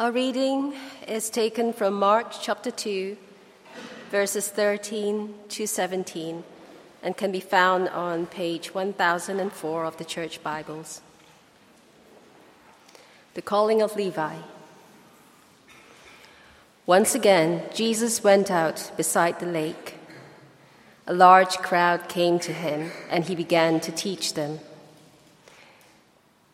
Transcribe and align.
Our 0.00 0.12
reading 0.12 0.72
is 1.06 1.28
taken 1.28 1.74
from 1.74 1.92
Mark 1.92 2.28
chapter 2.40 2.70
2, 2.70 3.18
verses 4.10 4.48
13 4.48 5.34
to 5.50 5.66
17, 5.66 6.42
and 7.02 7.14
can 7.18 7.30
be 7.30 7.40
found 7.40 7.90
on 7.90 8.24
page 8.24 8.72
1004 8.72 9.84
of 9.84 9.98
the 9.98 10.06
Church 10.06 10.42
Bibles. 10.42 11.02
The 13.34 13.42
calling 13.42 13.82
of 13.82 13.94
Levi. 13.94 14.36
Once 16.86 17.14
again, 17.14 17.64
Jesus 17.74 18.24
went 18.24 18.50
out 18.50 18.90
beside 18.96 19.38
the 19.38 19.44
lake. 19.44 19.96
A 21.06 21.12
large 21.12 21.58
crowd 21.58 22.08
came 22.08 22.38
to 22.38 22.54
him, 22.54 22.90
and 23.10 23.26
he 23.26 23.34
began 23.34 23.80
to 23.80 23.92
teach 23.92 24.32
them. 24.32 24.60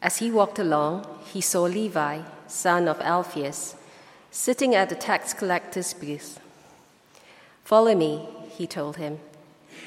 As 0.02 0.16
he 0.16 0.32
walked 0.32 0.58
along, 0.58 1.06
he 1.32 1.40
saw 1.40 1.62
Levi 1.62 2.22
son 2.48 2.88
of 2.88 3.00
Alphaeus, 3.00 3.76
sitting 4.30 4.74
at 4.74 4.88
the 4.88 4.94
tax 4.94 5.32
collector's 5.32 5.94
booth. 5.94 6.40
Follow 7.64 7.94
me, 7.94 8.28
he 8.50 8.66
told 8.66 8.96
him, 8.96 9.18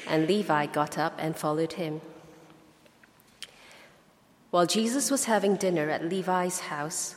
and 0.06 0.26
Levi 0.26 0.66
got 0.66 0.98
up 0.98 1.14
and 1.18 1.36
followed 1.36 1.74
him. 1.74 2.00
While 4.50 4.66
Jesus 4.66 5.10
was 5.10 5.26
having 5.26 5.56
dinner 5.56 5.90
at 5.90 6.04
Levi's 6.04 6.60
house, 6.60 7.14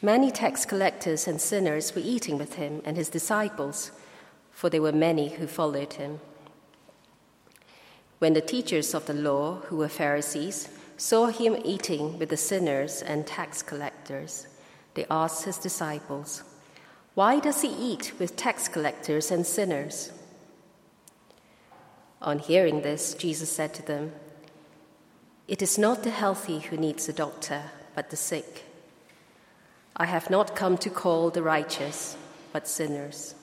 many 0.00 0.30
tax 0.30 0.64
collectors 0.64 1.26
and 1.26 1.40
sinners 1.40 1.94
were 1.94 2.02
eating 2.04 2.38
with 2.38 2.54
him 2.54 2.82
and 2.84 2.96
his 2.96 3.08
disciples, 3.08 3.90
for 4.52 4.70
there 4.70 4.82
were 4.82 4.92
many 4.92 5.30
who 5.30 5.46
followed 5.46 5.94
him. 5.94 6.20
When 8.18 8.32
the 8.32 8.40
teachers 8.40 8.94
of 8.94 9.06
the 9.06 9.14
law, 9.14 9.56
who 9.66 9.76
were 9.76 9.88
Pharisees, 9.88 10.68
saw 10.96 11.26
him 11.26 11.56
eating 11.64 12.18
with 12.18 12.28
the 12.28 12.36
sinners 12.36 13.02
and 13.02 13.26
tax 13.26 13.62
collectors, 13.62 14.46
they 14.94 15.06
asked 15.10 15.44
his 15.44 15.58
disciples, 15.58 16.42
Why 17.14 17.40
does 17.40 17.62
he 17.62 17.68
eat 17.68 18.12
with 18.18 18.36
tax 18.36 18.68
collectors 18.68 19.30
and 19.30 19.46
sinners? 19.46 20.12
On 22.20 22.38
hearing 22.38 22.82
this, 22.82 23.14
Jesus 23.14 23.50
said 23.50 23.74
to 23.74 23.86
them, 23.86 24.12
It 25.46 25.62
is 25.62 25.78
not 25.78 26.02
the 26.02 26.10
healthy 26.10 26.58
who 26.60 26.76
needs 26.76 27.08
a 27.08 27.12
doctor, 27.12 27.62
but 27.94 28.10
the 28.10 28.16
sick. 28.16 28.64
I 29.96 30.06
have 30.06 30.30
not 30.30 30.56
come 30.56 30.78
to 30.78 30.90
call 30.90 31.30
the 31.30 31.42
righteous, 31.42 32.16
but 32.52 32.68
sinners. 32.68 33.34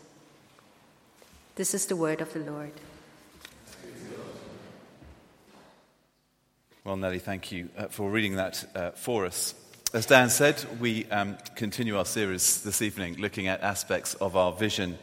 This 1.55 1.73
is 1.73 1.85
the 1.85 1.95
word 1.95 2.21
of 2.21 2.33
the 2.33 2.39
Lord. 2.39 2.71
Well, 6.83 6.97
Nellie, 6.97 7.19
thank 7.19 7.51
you 7.51 7.69
uh, 7.75 7.87
for 7.87 8.11
reading 8.11 8.35
that 8.35 8.63
uh, 8.75 8.91
for 8.91 9.25
us. 9.25 9.55
As 9.95 10.05
Dan 10.05 10.29
said, 10.29 10.61
we 10.81 11.05
um, 11.05 11.37
continue 11.55 11.97
our 11.97 12.03
series 12.03 12.61
this 12.63 12.81
evening 12.81 13.15
looking 13.15 13.47
at 13.47 13.61
aspects 13.61 14.13
of 14.15 14.35
our 14.35 14.51
vision 14.51 14.97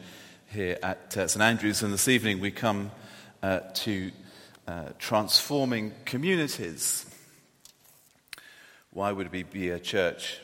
here 0.51 0.77
at 0.83 1.17
uh, 1.17 1.27
St 1.27 1.41
Andrews. 1.41 1.81
And 1.81 1.91
this 1.91 2.07
evening 2.07 2.39
we 2.39 2.51
come 2.51 2.91
uh, 3.41 3.61
to 3.73 4.11
uh, 4.67 4.89
transforming 4.99 5.93
communities. 6.05 7.07
Why 8.91 9.11
would 9.11 9.31
we 9.31 9.41
be 9.41 9.69
a 9.69 9.79
church 9.79 10.37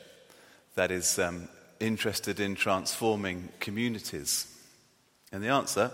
that 0.74 0.90
is 0.90 1.20
um, 1.20 1.48
interested 1.78 2.40
in 2.40 2.56
transforming 2.56 3.50
communities? 3.60 4.52
And 5.30 5.44
the 5.44 5.50
answer, 5.50 5.92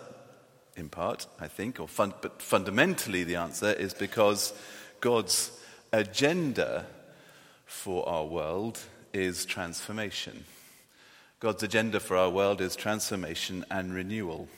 in 0.78 0.88
part, 0.88 1.26
I 1.38 1.48
think, 1.48 1.78
or 1.78 1.88
fun- 1.88 2.14
but 2.22 2.40
fundamentally 2.40 3.22
the 3.22 3.36
answer 3.36 3.70
is 3.70 3.92
because 3.92 4.54
God's 5.02 5.50
agenda 5.92 6.86
for 7.66 8.08
our 8.08 8.24
world 8.24 8.78
is 9.12 9.44
transformation. 9.44 10.44
God's 11.40 11.62
agenda 11.62 12.00
for 12.00 12.16
our 12.16 12.30
world 12.30 12.60
is 12.60 12.74
transformation 12.74 13.64
and 13.70 13.92
renewal. 13.92 14.48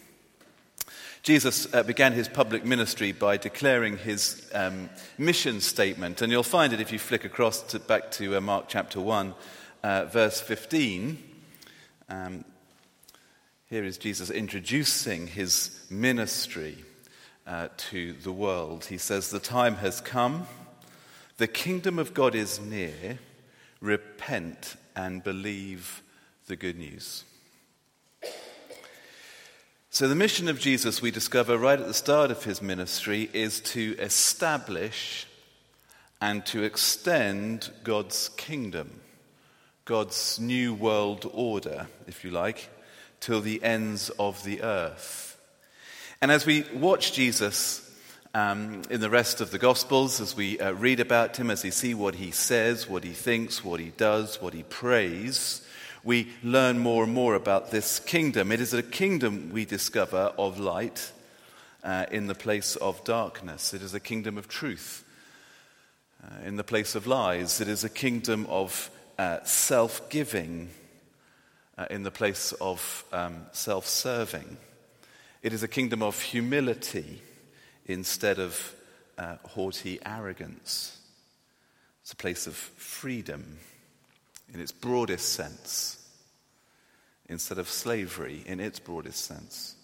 Jesus 1.22 1.72
uh, 1.74 1.82
began 1.82 2.12
his 2.12 2.28
public 2.28 2.64
ministry 2.64 3.12
by 3.12 3.36
declaring 3.36 3.98
his 3.98 4.48
um, 4.54 4.88
mission 5.18 5.60
statement, 5.60 6.22
and 6.22 6.30
you'll 6.30 6.42
find 6.42 6.72
it 6.72 6.80
if 6.80 6.92
you 6.92 6.98
flick 6.98 7.24
across 7.24 7.62
to, 7.62 7.80
back 7.80 8.10
to 8.12 8.36
uh, 8.36 8.40
Mark 8.40 8.66
chapter 8.68 9.00
1, 9.00 9.34
uh, 9.82 10.04
verse 10.04 10.40
15. 10.40 11.18
Um, 12.08 12.44
here 13.68 13.84
is 13.84 13.98
Jesus 13.98 14.30
introducing 14.30 15.26
his 15.26 15.84
ministry 15.90 16.78
uh, 17.46 17.68
to 17.76 18.12
the 18.12 18.32
world. 18.32 18.84
He 18.86 18.98
says, 18.98 19.30
The 19.30 19.40
time 19.40 19.76
has 19.76 20.00
come 20.00 20.46
the 21.38 21.46
kingdom 21.46 21.98
of 21.98 22.14
God 22.14 22.34
is 22.34 22.60
near. 22.60 23.18
Repent 23.80 24.76
and 24.94 25.22
believe 25.22 26.02
the 26.46 26.56
good 26.56 26.76
news. 26.76 27.24
So, 29.90 30.08
the 30.08 30.14
mission 30.14 30.48
of 30.48 30.60
Jesus, 30.60 31.00
we 31.00 31.10
discover 31.10 31.56
right 31.56 31.80
at 31.80 31.86
the 31.86 31.94
start 31.94 32.30
of 32.30 32.44
his 32.44 32.60
ministry, 32.60 33.30
is 33.32 33.60
to 33.60 33.96
establish 33.98 35.26
and 36.20 36.44
to 36.46 36.62
extend 36.64 37.70
God's 37.84 38.28
kingdom, 38.30 39.00
God's 39.84 40.38
new 40.40 40.74
world 40.74 41.28
order, 41.32 41.86
if 42.06 42.24
you 42.24 42.30
like, 42.30 42.68
till 43.20 43.40
the 43.40 43.62
ends 43.62 44.10
of 44.18 44.42
the 44.44 44.62
earth. 44.62 45.40
And 46.20 46.32
as 46.32 46.44
we 46.44 46.64
watch 46.74 47.12
Jesus 47.12 47.87
um, 48.34 48.82
in 48.90 49.00
the 49.00 49.10
rest 49.10 49.40
of 49.40 49.50
the 49.50 49.58
Gospels 49.58 50.20
as 50.20 50.36
we 50.36 50.58
uh, 50.60 50.72
read 50.72 51.00
about 51.00 51.36
him, 51.36 51.50
as 51.50 51.64
we 51.64 51.70
see 51.70 51.94
what 51.94 52.16
he 52.16 52.30
says, 52.30 52.88
what 52.88 53.04
he 53.04 53.12
thinks, 53.12 53.64
what 53.64 53.80
he 53.80 53.90
does, 53.96 54.40
what 54.40 54.54
he 54.54 54.62
prays. 54.64 55.62
We 56.04 56.28
learn 56.42 56.78
more 56.78 57.04
and 57.04 57.12
more 57.12 57.34
about 57.34 57.70
this 57.70 57.98
kingdom. 57.98 58.52
It 58.52 58.60
is 58.60 58.74
a 58.74 58.82
kingdom, 58.82 59.50
we 59.52 59.64
discover, 59.64 60.32
of 60.38 60.58
light 60.60 61.12
uh, 61.82 62.06
in 62.10 62.26
the 62.26 62.34
place 62.34 62.76
of 62.76 63.02
darkness. 63.04 63.74
It 63.74 63.82
is 63.82 63.94
a 63.94 64.00
kingdom 64.00 64.38
of 64.38 64.48
truth 64.48 65.04
uh, 66.22 66.46
in 66.46 66.56
the 66.56 66.64
place 66.64 66.94
of 66.94 67.06
lies. 67.06 67.60
It 67.60 67.68
is 67.68 67.84
a 67.84 67.90
kingdom 67.90 68.46
of 68.48 68.90
uh, 69.18 69.42
self 69.44 70.08
giving 70.10 70.68
uh, 71.76 71.86
in 71.90 72.02
the 72.02 72.10
place 72.10 72.52
of 72.60 73.04
um, 73.12 73.46
self 73.52 73.86
serving. 73.86 74.58
It 75.42 75.52
is 75.52 75.62
a 75.62 75.68
kingdom 75.68 76.02
of 76.02 76.20
humility 76.20 77.22
instead 77.88 78.38
of 78.38 78.74
uh, 79.16 79.36
haughty 79.48 79.98
arrogance. 80.04 80.98
It's 82.02 82.12
a 82.12 82.16
place 82.16 82.46
of 82.46 82.54
freedom 82.54 83.58
in 84.52 84.60
its 84.60 84.72
broadest 84.72 85.32
sense, 85.32 85.96
instead 87.28 87.58
of 87.58 87.68
slavery 87.68 88.42
in 88.46 88.60
its 88.60 88.78
broadest 88.78 89.24
sense. 89.24 89.74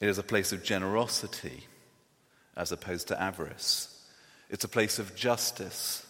It 0.00 0.08
is 0.08 0.18
a 0.18 0.22
place 0.22 0.52
of 0.52 0.62
generosity 0.62 1.66
as 2.56 2.72
opposed 2.72 3.08
to 3.08 3.20
avarice. 3.20 3.88
It's 4.50 4.64
a 4.64 4.68
place 4.68 4.98
of 4.98 5.14
justice 5.16 6.06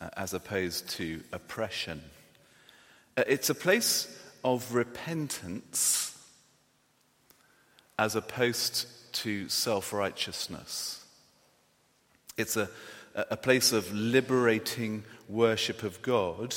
uh, 0.00 0.08
as 0.16 0.34
opposed 0.34 0.88
to 0.90 1.22
oppression. 1.32 2.02
Uh, 3.16 3.24
it's 3.26 3.50
a 3.50 3.54
place 3.54 4.18
of 4.44 4.74
repentance 4.74 6.18
as 7.98 8.16
opposed 8.16 8.86
to 9.12 9.48
self 9.48 9.92
righteousness. 9.92 11.04
It's 12.36 12.56
a, 12.56 12.68
a 13.14 13.36
place 13.36 13.72
of 13.72 13.92
liberating 13.92 15.04
worship 15.28 15.82
of 15.82 16.00
God 16.02 16.54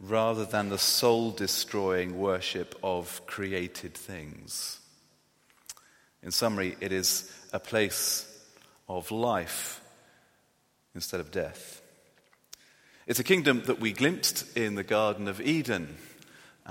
rather 0.00 0.44
than 0.44 0.70
the 0.70 0.78
soul 0.78 1.30
destroying 1.30 2.18
worship 2.18 2.74
of 2.82 3.20
created 3.26 3.94
things. 3.94 4.80
In 6.22 6.30
summary, 6.30 6.76
it 6.80 6.92
is 6.92 7.30
a 7.52 7.60
place 7.60 8.26
of 8.88 9.10
life 9.10 9.80
instead 10.94 11.20
of 11.20 11.30
death. 11.30 11.82
It's 13.06 13.20
a 13.20 13.24
kingdom 13.24 13.62
that 13.66 13.80
we 13.80 13.92
glimpsed 13.92 14.56
in 14.56 14.74
the 14.74 14.84
Garden 14.84 15.28
of 15.28 15.40
Eden 15.40 15.96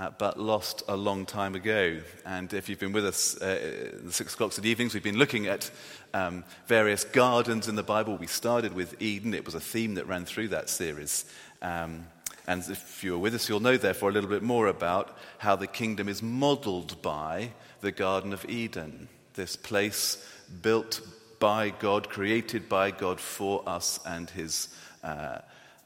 uh, 0.00 0.10
but 0.16 0.40
lost 0.40 0.82
a 0.88 0.96
long 0.96 1.26
time 1.26 1.54
ago. 1.54 2.00
And 2.24 2.50
if 2.54 2.68
you've 2.70 2.78
been 2.78 2.92
with 2.92 3.04
us 3.04 3.36
uh, 3.40 3.92
the 4.02 4.12
six 4.12 4.34
o'clocks 4.34 4.56
the 4.56 4.66
evenings, 4.66 4.94
we've 4.94 5.02
been 5.02 5.18
looking 5.18 5.46
at 5.46 5.70
um, 6.14 6.42
various 6.66 7.04
gardens 7.04 7.68
in 7.68 7.76
the 7.76 7.82
Bible. 7.82 8.16
We 8.16 8.26
started 8.26 8.72
with 8.72 9.00
Eden, 9.02 9.34
it 9.34 9.44
was 9.44 9.54
a 9.54 9.60
theme 9.60 9.96
that 9.96 10.06
ran 10.06 10.24
through 10.24 10.48
that 10.48 10.70
series. 10.70 11.26
Um, 11.60 12.06
and 12.46 12.66
if 12.70 13.04
you're 13.04 13.18
with 13.18 13.34
us, 13.34 13.46
you'll 13.46 13.60
know, 13.60 13.76
therefore, 13.76 14.08
a 14.08 14.12
little 14.12 14.30
bit 14.30 14.42
more 14.42 14.68
about 14.68 15.16
how 15.36 15.54
the 15.54 15.66
kingdom 15.66 16.08
is 16.08 16.22
modeled 16.22 17.02
by 17.02 17.50
the 17.82 17.92
Garden 17.92 18.32
of 18.32 18.48
Eden, 18.48 19.08
this 19.34 19.54
place 19.54 20.26
built 20.62 21.02
by 21.38 21.68
God, 21.68 22.08
created 22.08 22.70
by 22.70 22.90
God 22.90 23.20
for 23.20 23.62
us 23.68 24.00
and 24.06 24.30
His, 24.30 24.74
uh, 25.04 25.38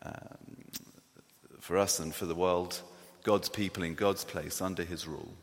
um, 0.03 0.13
for 1.59 1.77
us 1.77 1.99
and 1.99 2.15
for 2.15 2.27
the 2.27 2.35
world 2.37 2.81
God's 3.25 3.49
people 3.49 3.83
in 3.83 3.95
God's 3.95 4.23
place 4.23 4.63
under 4.63 4.85
his 4.85 5.09
rule. 5.09 5.35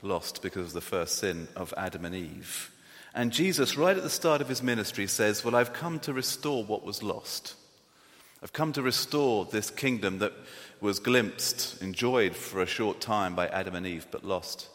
Lost 0.00 0.42
because 0.42 0.68
of 0.68 0.72
the 0.72 0.80
first 0.80 1.18
sin 1.18 1.48
of 1.56 1.74
Adam 1.76 2.04
and 2.04 2.14
Eve. 2.14 2.70
And 3.14 3.32
Jesus, 3.32 3.76
right 3.76 3.96
at 3.96 4.02
the 4.02 4.10
start 4.10 4.40
of 4.40 4.48
his 4.48 4.62
ministry, 4.62 5.06
says, 5.06 5.44
Well, 5.44 5.54
I've 5.54 5.72
come 5.72 6.00
to 6.00 6.12
restore 6.12 6.64
what 6.64 6.84
was 6.84 7.02
lost. 7.02 7.54
I've 8.42 8.52
come 8.52 8.72
to 8.72 8.82
restore 8.82 9.44
this 9.44 9.70
kingdom 9.70 10.18
that 10.18 10.32
was 10.80 10.98
glimpsed, 10.98 11.80
enjoyed 11.82 12.36
for 12.36 12.60
a 12.60 12.66
short 12.66 13.00
time 13.00 13.34
by 13.34 13.48
Adam 13.48 13.74
and 13.74 13.86
Eve, 13.86 14.06
but 14.10 14.24
lost. 14.24 14.68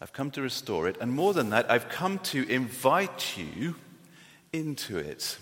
I've 0.00 0.12
come 0.12 0.30
to 0.32 0.42
restore 0.42 0.88
it. 0.88 0.96
And 1.00 1.10
more 1.10 1.34
than 1.34 1.50
that, 1.50 1.70
I've 1.70 1.88
come 1.88 2.18
to 2.20 2.48
invite 2.48 3.36
you 3.36 3.74
into 4.52 4.96
it. 4.96 5.38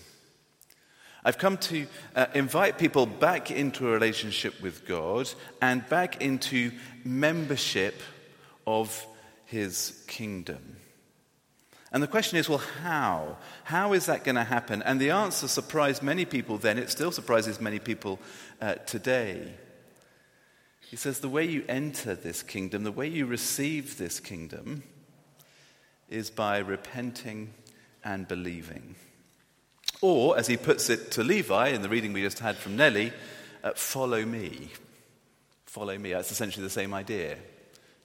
I've 1.27 1.37
come 1.37 1.57
to 1.57 1.85
uh, 2.15 2.27
invite 2.35 2.77
people 2.77 3.05
back 3.05 3.51
into 3.51 3.85
a 3.85 3.91
relationship 3.91 4.61
with 4.61 4.87
God 4.87 5.29
and 5.61 5.85
back 5.89 6.21
into 6.21 6.71
membership 7.03 8.01
of 8.65 9.05
his 9.43 10.05
kingdom. 10.07 10.77
And 11.91 12.01
the 12.01 12.07
question 12.07 12.37
is, 12.37 12.47
well, 12.47 12.63
how? 12.81 13.35
How 13.65 13.91
is 13.91 14.05
that 14.05 14.23
going 14.23 14.37
to 14.37 14.45
happen? 14.45 14.81
And 14.83 15.01
the 15.01 15.09
answer 15.09 15.49
surprised 15.49 16.01
many 16.01 16.23
people 16.23 16.57
then. 16.59 16.77
It 16.77 16.89
still 16.89 17.11
surprises 17.11 17.59
many 17.59 17.79
people 17.79 18.19
uh, 18.61 18.75
today. 18.75 19.51
He 20.89 20.95
says 20.95 21.19
the 21.19 21.27
way 21.27 21.43
you 21.43 21.65
enter 21.67 22.15
this 22.15 22.41
kingdom, 22.41 22.85
the 22.85 22.91
way 22.93 23.09
you 23.09 23.25
receive 23.25 23.97
this 23.97 24.21
kingdom, 24.21 24.81
is 26.07 26.29
by 26.29 26.59
repenting 26.59 27.53
and 28.01 28.29
believing. 28.29 28.95
Or, 30.01 30.37
as 30.37 30.47
he 30.47 30.57
puts 30.57 30.89
it 30.89 31.11
to 31.11 31.23
Levi 31.23 31.69
in 31.69 31.81
the 31.81 31.89
reading 31.89 32.13
we 32.13 32.21
just 32.21 32.39
had 32.39 32.55
from 32.55 32.75
Nellie, 32.75 33.11
uh, 33.63 33.71
follow 33.73 34.23
me. 34.23 34.69
Follow 35.65 35.97
me. 35.97 36.13
That's 36.13 36.31
essentially 36.31 36.63
the 36.63 36.69
same 36.69 36.93
idea. 36.93 37.37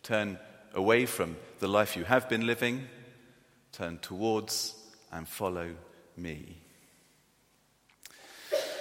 Turn 0.03 0.39
away 0.75 1.07
from 1.07 1.37
the 1.61 1.69
life 1.69 1.97
you 1.97 2.05
have 2.05 2.29
been 2.29 2.47
living, 2.47 2.89
turn 3.73 3.99
towards 3.99 4.75
and 5.13 5.29
follow 5.29 5.71
me. 6.17 6.59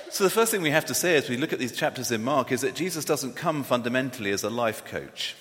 So, 0.09 0.23
the 0.25 0.29
first 0.29 0.51
thing 0.51 0.61
we 0.61 0.71
have 0.71 0.85
to 0.85 0.93
say 0.93 1.15
as 1.15 1.29
we 1.29 1.37
look 1.37 1.53
at 1.53 1.59
these 1.59 1.75
chapters 1.75 2.11
in 2.11 2.23
Mark 2.23 2.51
is 2.51 2.61
that 2.61 2.75
Jesus 2.75 3.05
doesn't 3.05 3.35
come 3.35 3.63
fundamentally 3.63 4.31
as 4.31 4.43
a 4.43 4.49
life 4.49 4.83
coach, 4.85 5.35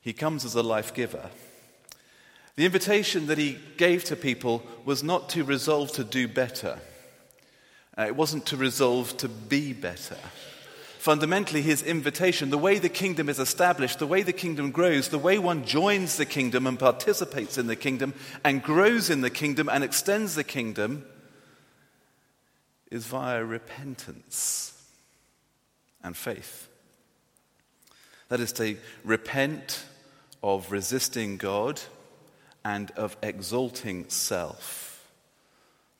he 0.00 0.12
comes 0.12 0.44
as 0.44 0.54
a 0.54 0.62
life 0.62 0.94
giver. 0.94 1.30
The 2.56 2.64
invitation 2.64 3.26
that 3.26 3.36
he 3.36 3.58
gave 3.76 4.04
to 4.04 4.16
people 4.16 4.62
was 4.84 5.02
not 5.02 5.28
to 5.30 5.44
resolve 5.44 5.92
to 5.92 6.04
do 6.04 6.26
better, 6.26 6.78
uh, 7.98 8.04
it 8.06 8.16
wasn't 8.16 8.46
to 8.46 8.56
resolve 8.56 9.16
to 9.18 9.28
be 9.28 9.72
better. 9.72 10.16
Fundamentally, 10.98 11.62
his 11.62 11.84
invitation, 11.84 12.50
the 12.50 12.58
way 12.58 12.80
the 12.80 12.88
kingdom 12.88 13.28
is 13.28 13.38
established, 13.38 14.00
the 14.00 14.06
way 14.08 14.22
the 14.22 14.32
kingdom 14.32 14.72
grows, 14.72 15.08
the 15.08 15.18
way 15.18 15.38
one 15.38 15.64
joins 15.64 16.16
the 16.16 16.26
kingdom 16.26 16.66
and 16.66 16.80
participates 16.80 17.58
in 17.58 17.68
the 17.68 17.76
kingdom 17.76 18.12
and 18.42 18.60
grows 18.60 19.08
in 19.08 19.20
the 19.20 19.30
kingdom 19.30 19.68
and 19.68 19.84
extends 19.84 20.34
the 20.34 20.42
kingdom 20.42 21.04
is 22.90 23.06
via 23.06 23.44
repentance 23.44 24.72
and 26.02 26.16
faith. 26.16 26.68
That 28.28 28.40
is 28.40 28.52
to 28.54 28.76
repent 29.04 29.84
of 30.42 30.72
resisting 30.72 31.36
God 31.36 31.80
and 32.66 32.90
of 32.96 33.16
exalting 33.22 34.08
self. 34.08 35.08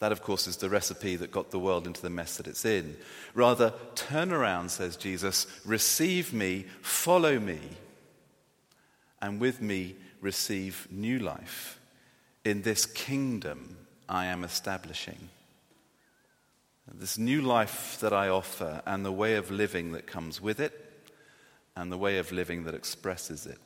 That, 0.01 0.11
of 0.11 0.21
course, 0.21 0.49
is 0.49 0.57
the 0.57 0.69
recipe 0.69 1.15
that 1.15 1.31
got 1.31 1.53
the 1.53 1.61
world 1.61 1.87
into 1.87 2.03
the 2.03 2.11
mess 2.11 2.39
that 2.39 2.49
it's 2.49 2.65
in. 2.65 2.97
Rather, 3.35 3.73
turn 3.95 4.33
around, 4.33 4.73
says 4.73 4.97
Jesus, 4.97 5.47
receive 5.65 6.33
me, 6.33 6.67
follow 6.83 7.39
me, 7.39 7.61
and 9.23 9.41
with 9.41 9.63
me 9.63 9.95
receive 10.21 10.89
new 10.91 11.21
life 11.21 11.79
in 12.45 12.63
this 12.63 12.85
kingdom 12.85 13.77
I 14.09 14.27
am 14.27 14.43
establishing. 14.43 15.29
This 16.93 17.17
new 17.17 17.43
life 17.43 17.99
that 18.01 18.13
I 18.13 18.29
offer, 18.29 18.83
and 18.85 19.05
the 19.05 19.13
way 19.13 19.37
of 19.37 19.53
living 19.53 19.93
that 19.93 20.09
comes 20.09 20.41
with 20.41 20.59
it, 20.59 20.73
and 21.77 21.93
the 21.93 21.99
way 21.99 22.19
of 22.19 22.33
living 22.33 22.65
that 22.65 22.75
expresses 22.75 23.47
it. 23.47 23.59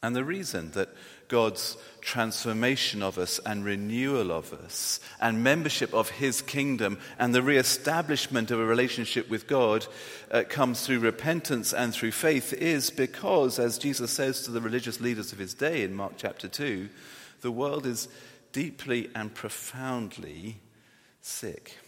And 0.00 0.16
the 0.16 0.24
reason 0.24 0.72
that 0.72 0.88
God's 1.28 1.76
transformation 2.00 3.02
of 3.02 3.16
us 3.16 3.40
and 3.46 3.64
renewal 3.64 4.30
of 4.30 4.52
us 4.52 5.00
and 5.20 5.42
membership 5.42 5.94
of 5.94 6.10
His 6.10 6.42
kingdom 6.42 6.98
and 7.18 7.34
the 7.34 7.42
re-establishment 7.42 8.50
of 8.50 8.60
a 8.60 8.66
relationship 8.66 9.30
with 9.30 9.46
God 9.46 9.86
uh, 10.30 10.42
comes 10.48 10.84
through 10.84 10.98
repentance 10.98 11.72
and 11.72 11.94
through 11.94 12.12
faith 12.12 12.52
is 12.52 12.90
because, 12.90 13.58
as 13.58 13.78
Jesus 13.78 14.10
says 14.10 14.42
to 14.42 14.50
the 14.50 14.60
religious 14.60 15.00
leaders 15.00 15.32
of 15.32 15.38
His 15.38 15.54
day 15.54 15.82
in 15.82 15.94
Mark 15.94 16.14
chapter 16.16 16.48
2, 16.48 16.88
the 17.40 17.52
world 17.52 17.86
is 17.86 18.08
deeply 18.52 19.08
and 19.14 19.32
profoundly 19.32 20.60
sick. 21.22 21.78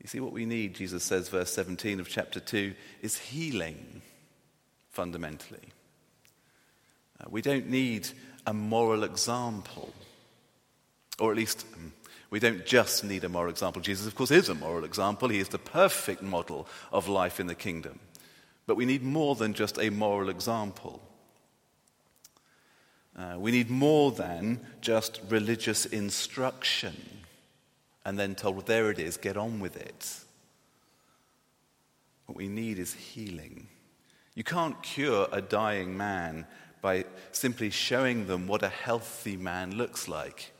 You 0.00 0.08
see, 0.08 0.20
what 0.20 0.32
we 0.32 0.46
need, 0.46 0.74
Jesus 0.74 1.02
says, 1.02 1.28
verse 1.28 1.52
17 1.52 2.00
of 2.00 2.08
chapter 2.08 2.40
2, 2.40 2.74
is 3.02 3.18
healing, 3.18 4.02
fundamentally. 4.90 5.73
Uh, 7.20 7.26
we 7.28 7.42
don't 7.42 7.68
need 7.68 8.08
a 8.46 8.52
moral 8.52 9.04
example, 9.04 9.92
or 11.18 11.30
at 11.30 11.36
least 11.36 11.64
um, 11.74 11.92
we 12.30 12.40
don't 12.40 12.66
just 12.66 13.04
need 13.04 13.24
a 13.24 13.28
moral 13.28 13.50
example. 13.50 13.80
Jesus, 13.80 14.06
of 14.06 14.14
course, 14.14 14.30
is 14.30 14.48
a 14.48 14.54
moral 14.54 14.84
example, 14.84 15.28
he 15.28 15.38
is 15.38 15.48
the 15.48 15.58
perfect 15.58 16.22
model 16.22 16.66
of 16.92 17.08
life 17.08 17.40
in 17.40 17.46
the 17.46 17.54
kingdom. 17.54 18.00
But 18.66 18.76
we 18.76 18.86
need 18.86 19.02
more 19.02 19.34
than 19.34 19.54
just 19.54 19.78
a 19.78 19.90
moral 19.90 20.28
example. 20.28 21.00
Uh, 23.16 23.36
we 23.38 23.52
need 23.52 23.70
more 23.70 24.10
than 24.10 24.60
just 24.80 25.20
religious 25.28 25.86
instruction 25.86 26.96
and 28.04 28.18
then 28.18 28.34
told, 28.34 28.56
well, 28.56 28.64
there 28.66 28.90
it 28.90 28.98
is, 28.98 29.16
get 29.16 29.36
on 29.36 29.60
with 29.60 29.76
it. 29.76 30.18
What 32.26 32.36
we 32.36 32.48
need 32.48 32.78
is 32.78 32.94
healing. 32.94 33.68
You 34.34 34.44
can't 34.44 34.82
cure 34.82 35.28
a 35.30 35.40
dying 35.40 35.96
man 35.96 36.46
by 36.84 37.02
simply 37.32 37.70
showing 37.70 38.26
them 38.26 38.46
what 38.46 38.62
a 38.62 38.68
healthy 38.68 39.38
man 39.38 39.74
looks 39.74 40.06
like 40.06 40.52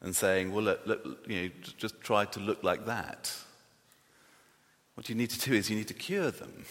and 0.00 0.16
saying, 0.16 0.50
well, 0.50 0.64
look, 0.64 0.80
look, 0.86 1.18
you 1.28 1.42
know, 1.42 1.50
just 1.76 2.00
try 2.00 2.24
to 2.24 2.40
look 2.40 2.64
like 2.64 2.86
that. 2.86 3.30
What 4.94 5.10
you 5.10 5.14
need 5.14 5.28
to 5.28 5.38
do 5.38 5.54
is 5.54 5.68
you 5.68 5.76
need 5.76 5.88
to 5.88 5.94
cure 5.94 6.30
them. 6.30 6.64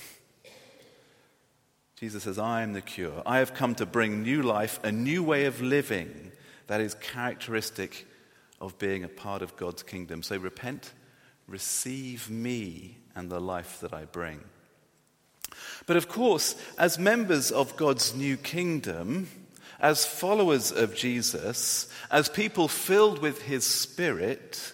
Jesus 1.96 2.24
says, 2.24 2.40
I 2.40 2.64
am 2.64 2.74
the 2.74 2.82
cure. 2.82 3.22
I 3.24 3.38
have 3.38 3.54
come 3.54 3.76
to 3.76 3.86
bring 3.86 4.24
new 4.24 4.42
life, 4.42 4.80
a 4.84 4.92
new 4.92 5.22
way 5.22 5.46
of 5.46 5.62
living 5.62 6.32
that 6.66 6.82
is 6.82 6.96
characteristic 6.96 8.08
of 8.60 8.80
being 8.80 9.04
a 9.04 9.08
part 9.08 9.44
of 9.44 9.56
God's 9.58 9.84
kingdom. 9.84 10.24
So 10.24 10.38
repent, 10.38 10.94
receive 11.48 12.32
me 12.32 12.98
and 13.14 13.30
the 13.30 13.40
life 13.40 13.80
that 13.82 13.94
I 13.94 14.06
bring. 14.06 14.40
But 15.86 15.98
of 15.98 16.08
course, 16.08 16.56
as 16.78 17.00
members 17.00 17.52
of 17.52 17.76
God's 17.76 18.16
new 18.16 18.38
kingdom, 18.38 19.28
as 19.80 20.06
followers 20.06 20.72
of 20.72 20.96
Jesus, 20.96 21.92
as 22.12 22.30
people 22.30 22.68
filled 22.68 23.20
with 23.20 23.42
his 23.42 23.66
spirit, 23.66 24.74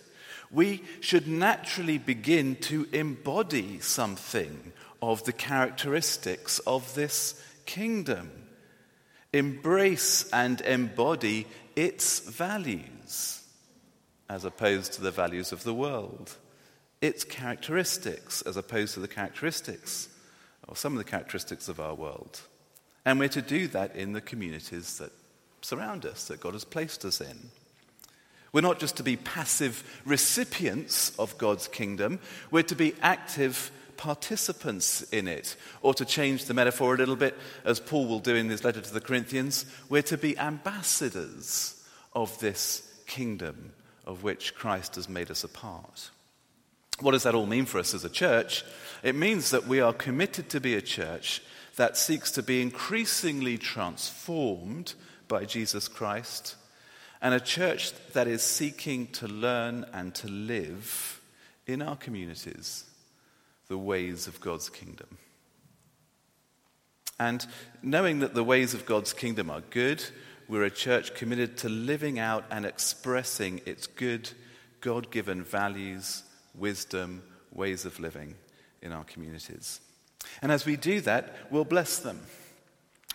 we 0.52 0.84
should 1.00 1.28
naturally 1.28 1.98
begin 1.98 2.56
to 2.56 2.88
embody 2.92 3.80
something 3.80 4.74
of 5.02 5.24
the 5.24 5.34
characteristics 5.34 6.60
of 6.60 6.94
this 6.96 7.42
kingdom. 7.66 8.32
Embrace 9.34 10.30
and 10.32 10.62
embody 10.62 11.48
its 11.76 12.20
values 12.20 13.44
as 14.30 14.44
opposed 14.44 14.94
to 14.94 15.02
the 15.02 15.12
values 15.12 15.52
of 15.52 15.64
the 15.64 15.74
world, 15.74 16.36
its 17.02 17.24
characteristics 17.24 18.42
as 18.42 18.58
opposed 18.58 18.94
to 18.94 19.00
the 19.00 19.08
characteristics 19.08 20.10
or 20.68 20.76
some 20.76 20.94
of 20.94 20.98
the 20.98 21.10
characteristics 21.10 21.68
of 21.68 21.80
our 21.80 21.94
world. 21.94 22.42
And 23.06 23.20
we're 23.20 23.30
to 23.30 23.42
do 23.42 23.68
that 23.70 23.96
in 23.96 24.14
the 24.14 24.22
communities 24.22 24.98
that 24.98 25.12
surround 25.62 26.06
us, 26.06 26.28
that 26.28 26.42
God 26.42 26.54
has 26.54 26.66
placed 26.66 27.06
us 27.06 27.22
in. 27.22 27.38
We're 28.52 28.62
not 28.62 28.80
just 28.80 28.98
to 28.98 29.04
be 29.04 29.18
passive 29.18 30.02
recipients 30.06 31.18
of 31.20 31.38
God's 31.38 31.68
kingdom, 31.68 32.20
we're 32.52 32.64
to 32.64 32.76
be 32.76 32.96
active 33.02 33.72
participants 33.98 35.02
in 35.12 35.28
it. 35.28 35.56
Or 35.82 35.94
to 35.96 36.06
change 36.06 36.46
the 36.46 36.54
metaphor 36.54 36.94
a 36.94 36.98
little 36.98 37.16
bit, 37.16 37.38
as 37.66 37.80
Paul 37.80 38.08
will 38.08 38.20
do 38.20 38.36
in 38.36 38.50
his 38.50 38.64
letter 38.64 38.82
to 38.82 38.94
the 38.94 39.02
Corinthians, 39.02 39.66
we're 39.90 40.04
to 40.04 40.18
be 40.18 40.38
ambassadors 40.38 41.84
of 42.14 42.38
this 42.40 42.84
kingdom 43.08 43.74
of 44.06 44.24
which 44.24 44.56
Christ 44.56 44.96
has 44.96 45.10
made 45.10 45.30
us 45.30 45.44
a 45.44 45.50
part. 45.50 46.12
What 47.00 47.12
does 47.12 47.24
that 47.24 47.36
all 47.36 47.46
mean 47.46 47.66
for 47.66 47.80
us 47.80 47.94
as 47.94 48.04
a 48.04 48.10
church? 48.10 48.64
It 49.04 49.16
means 49.16 49.52
that 49.52 49.68
we 49.68 49.80
are 49.80 49.94
committed 49.94 50.50
to 50.50 50.60
be 50.60 50.76
a 50.76 50.82
church 50.82 51.42
that 51.76 51.96
seeks 51.96 52.32
to 52.32 52.44
be 52.44 52.62
increasingly 52.62 53.58
transformed 53.58 54.96
by 55.28 55.46
Jesus 55.46 55.88
Christ, 55.88 56.56
and 57.22 57.34
a 57.34 57.40
church 57.40 57.94
that 58.14 58.28
is 58.28 58.42
seeking 58.42 59.08
to 59.08 59.28
learn 59.28 59.86
and 59.94 60.16
to 60.16 60.28
live 60.28 61.22
in 61.68 61.82
our 61.82 61.96
communities 61.96 62.86
the 63.68 63.78
ways 63.78 64.28
of 64.28 64.40
God's 64.40 64.70
kingdom. 64.70 65.18
And 67.20 67.46
knowing 67.82 68.20
that 68.20 68.34
the 68.34 68.44
ways 68.44 68.74
of 68.74 68.86
God's 68.86 69.14
kingdom 69.14 69.50
are 69.50 69.62
good, 69.70 70.04
we're 70.48 70.64
a 70.64 70.72
church 70.72 71.14
committed 71.14 71.58
to 71.58 71.70
living 71.70 72.20
out 72.20 72.46
and 72.50 72.66
expressing 72.66 73.62
its 73.66 73.86
good, 73.86 74.30
God 74.82 75.12
given 75.12 75.44
values, 75.44 76.24
wisdom, 76.58 77.24
ways 77.52 77.86
of 77.86 78.00
living 78.00 78.36
in 78.82 78.92
our 78.92 79.04
communities. 79.04 79.80
And 80.42 80.52
as 80.52 80.66
we 80.66 80.76
do 80.76 81.02
that, 81.02 81.36
we'll 81.52 81.66
bless 81.66 82.00
them. 82.00 82.22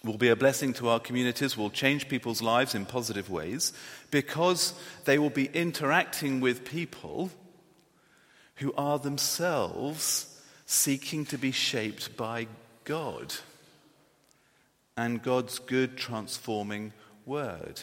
We'll 0.04 0.18
be 0.18 0.30
a 0.30 0.36
blessing 0.36 0.72
to 0.74 0.88
our 0.88 0.98
communities, 0.98 1.56
we'll 1.56 1.70
change 1.70 2.08
people's 2.08 2.42
lives 2.42 2.74
in 2.74 2.86
positive 2.86 3.30
ways 3.30 3.72
because 4.10 4.74
they 5.04 5.16
will 5.16 5.30
be 5.30 5.46
interacting 5.46 6.40
with 6.40 6.64
people 6.64 7.30
who 8.56 8.72
are 8.76 8.98
themselves 8.98 10.40
seeking 10.66 11.24
to 11.26 11.38
be 11.38 11.52
shaped 11.52 12.16
by 12.16 12.48
God 12.84 13.34
and 14.96 15.22
God's 15.22 15.60
good 15.60 15.96
transforming 15.96 16.92
word. 17.24 17.80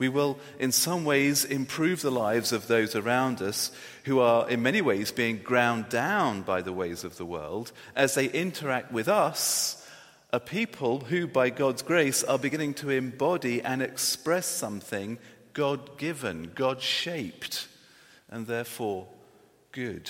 We 0.00 0.08
will, 0.08 0.38
in 0.58 0.72
some 0.72 1.04
ways, 1.04 1.44
improve 1.44 2.00
the 2.00 2.10
lives 2.10 2.52
of 2.52 2.66
those 2.66 2.96
around 2.96 3.42
us 3.42 3.70
who 4.04 4.18
are, 4.18 4.48
in 4.48 4.62
many 4.62 4.80
ways, 4.80 5.12
being 5.12 5.42
ground 5.42 5.90
down 5.90 6.40
by 6.40 6.62
the 6.62 6.72
ways 6.72 7.04
of 7.04 7.18
the 7.18 7.26
world 7.26 7.70
as 7.94 8.14
they 8.14 8.24
interact 8.24 8.90
with 8.90 9.08
us, 9.08 9.86
a 10.32 10.40
people 10.40 11.00
who, 11.00 11.26
by 11.26 11.50
God's 11.50 11.82
grace, 11.82 12.24
are 12.24 12.38
beginning 12.38 12.72
to 12.74 12.88
embody 12.88 13.60
and 13.60 13.82
express 13.82 14.46
something 14.46 15.18
God 15.52 15.98
given, 15.98 16.52
God 16.54 16.80
shaped, 16.80 17.68
and 18.30 18.46
therefore 18.46 19.06
good. 19.70 20.08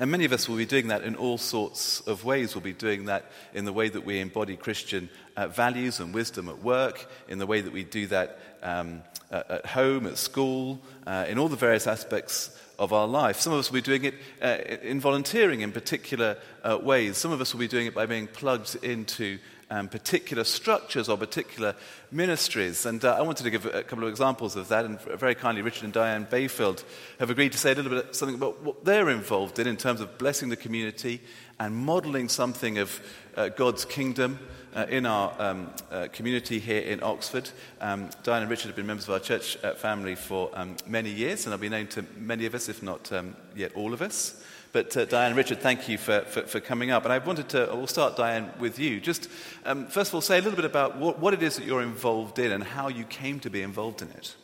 And 0.00 0.10
many 0.10 0.24
of 0.24 0.32
us 0.32 0.48
will 0.48 0.56
be 0.56 0.64
doing 0.64 0.88
that 0.88 1.04
in 1.04 1.14
all 1.14 1.36
sorts 1.36 2.00
of 2.00 2.24
ways. 2.24 2.54
We'll 2.54 2.62
be 2.62 2.72
doing 2.72 3.04
that 3.04 3.30
in 3.52 3.66
the 3.66 3.72
way 3.72 3.90
that 3.90 4.04
we 4.04 4.18
embody 4.18 4.56
Christian 4.56 5.10
uh, 5.36 5.48
values 5.48 6.00
and 6.00 6.14
wisdom 6.14 6.48
at 6.48 6.62
work, 6.62 7.06
in 7.28 7.38
the 7.38 7.46
way 7.46 7.60
that 7.60 7.72
we 7.72 7.84
do 7.84 8.06
that 8.06 8.38
um, 8.62 9.02
at 9.30 9.66
home, 9.66 10.06
at 10.06 10.16
school, 10.16 10.80
uh, 11.06 11.26
in 11.28 11.38
all 11.38 11.48
the 11.48 11.56
various 11.56 11.86
aspects 11.86 12.58
of 12.78 12.94
our 12.94 13.06
life. 13.06 13.38
Some 13.40 13.52
of 13.52 13.58
us 13.58 13.70
will 13.70 13.76
be 13.76 13.82
doing 13.82 14.04
it 14.04 14.14
uh, 14.40 14.56
in 14.82 15.00
volunteering 15.00 15.60
in 15.60 15.70
particular 15.70 16.38
uh, 16.64 16.78
ways. 16.82 17.18
Some 17.18 17.30
of 17.30 17.42
us 17.42 17.52
will 17.52 17.60
be 17.60 17.68
doing 17.68 17.86
it 17.86 17.94
by 17.94 18.06
being 18.06 18.26
plugged 18.26 18.82
into 18.82 19.38
um, 19.70 19.88
particular 19.88 20.44
structures 20.44 21.08
or 21.08 21.16
particular 21.16 21.74
ministries. 22.10 22.86
And 22.86 23.04
uh, 23.04 23.16
I 23.16 23.22
wanted 23.22 23.44
to 23.44 23.50
give 23.50 23.66
a 23.66 23.82
couple 23.82 24.04
of 24.04 24.10
examples 24.10 24.56
of 24.56 24.68
that. 24.68 24.84
And 24.84 25.00
very 25.00 25.34
kindly, 25.34 25.62
Richard 25.62 25.84
and 25.84 25.92
Diane 25.92 26.26
Bayfield 26.28 26.84
have 27.18 27.30
agreed 27.30 27.52
to 27.52 27.58
say 27.58 27.72
a 27.72 27.74
little 27.74 27.90
bit 27.90 28.14
something 28.14 28.34
about 28.34 28.62
what 28.62 28.84
they're 28.84 29.10
involved 29.10 29.58
in 29.58 29.66
in 29.66 29.76
terms 29.76 30.00
of 30.00 30.18
blessing 30.18 30.48
the 30.48 30.56
community 30.56 31.20
and 31.58 31.76
modeling 31.76 32.28
something 32.28 32.78
of 32.78 33.00
uh, 33.36 33.48
God's 33.48 33.84
kingdom. 33.84 34.38
Uh, 34.72 34.86
in 34.88 35.04
our 35.04 35.34
um, 35.40 35.68
uh, 35.90 36.06
community 36.12 36.60
here 36.60 36.80
in 36.80 37.02
Oxford. 37.02 37.50
Um, 37.80 38.08
Diane 38.22 38.42
and 38.42 38.50
Richard 38.52 38.68
have 38.68 38.76
been 38.76 38.86
members 38.86 39.08
of 39.08 39.14
our 39.14 39.18
church 39.18 39.58
uh, 39.64 39.74
family 39.74 40.14
for 40.14 40.48
um, 40.54 40.76
many 40.86 41.10
years, 41.10 41.44
and 41.44 41.50
they'll 41.50 41.58
be 41.58 41.68
known 41.68 41.88
to 41.88 42.04
many 42.16 42.46
of 42.46 42.54
us, 42.54 42.68
if 42.68 42.80
not 42.80 43.12
um, 43.12 43.34
yet 43.56 43.72
all 43.74 43.92
of 43.92 44.00
us. 44.00 44.40
But 44.72 44.96
uh, 44.96 45.04
Diane 45.04 45.28
and 45.28 45.36
Richard, 45.36 45.60
thank 45.60 45.88
you 45.88 45.98
for, 45.98 46.20
for, 46.22 46.42
for, 46.42 46.60
coming 46.60 46.90
up. 46.92 47.04
And 47.04 47.12
I 47.12 47.18
wanted 47.18 47.48
to, 47.50 47.68
we'll 47.72 47.88
start, 47.88 48.16
Diane, 48.16 48.50
with 48.60 48.78
you. 48.78 49.00
Just 49.00 49.28
um, 49.64 49.88
first 49.88 50.10
of 50.10 50.14
all, 50.14 50.20
say 50.20 50.38
a 50.38 50.42
little 50.42 50.56
bit 50.56 50.64
about 50.64 50.96
what, 50.96 51.18
what, 51.18 51.34
it 51.34 51.42
is 51.42 51.56
that 51.56 51.66
you're 51.66 51.82
involved 51.82 52.38
in 52.38 52.52
and 52.52 52.62
how 52.62 52.88
you 52.88 53.04
came 53.04 53.40
to 53.40 53.50
be 53.50 53.62
involved 53.62 54.00
in 54.00 54.08
it. 54.10 54.36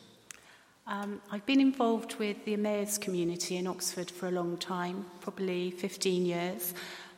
Um, 0.85 1.21
I've 1.31 1.45
been 1.45 1.61
involved 1.61 2.15
with 2.15 2.43
the 2.45 2.53
Emmaus 2.53 2.97
community 2.97 3.57
in 3.57 3.67
Oxford 3.67 4.11
for 4.11 4.27
a 4.27 4.31
long 4.31 4.57
time, 4.57 5.05
probably 5.21 5.71
15 5.71 6.25
years, 6.25 6.73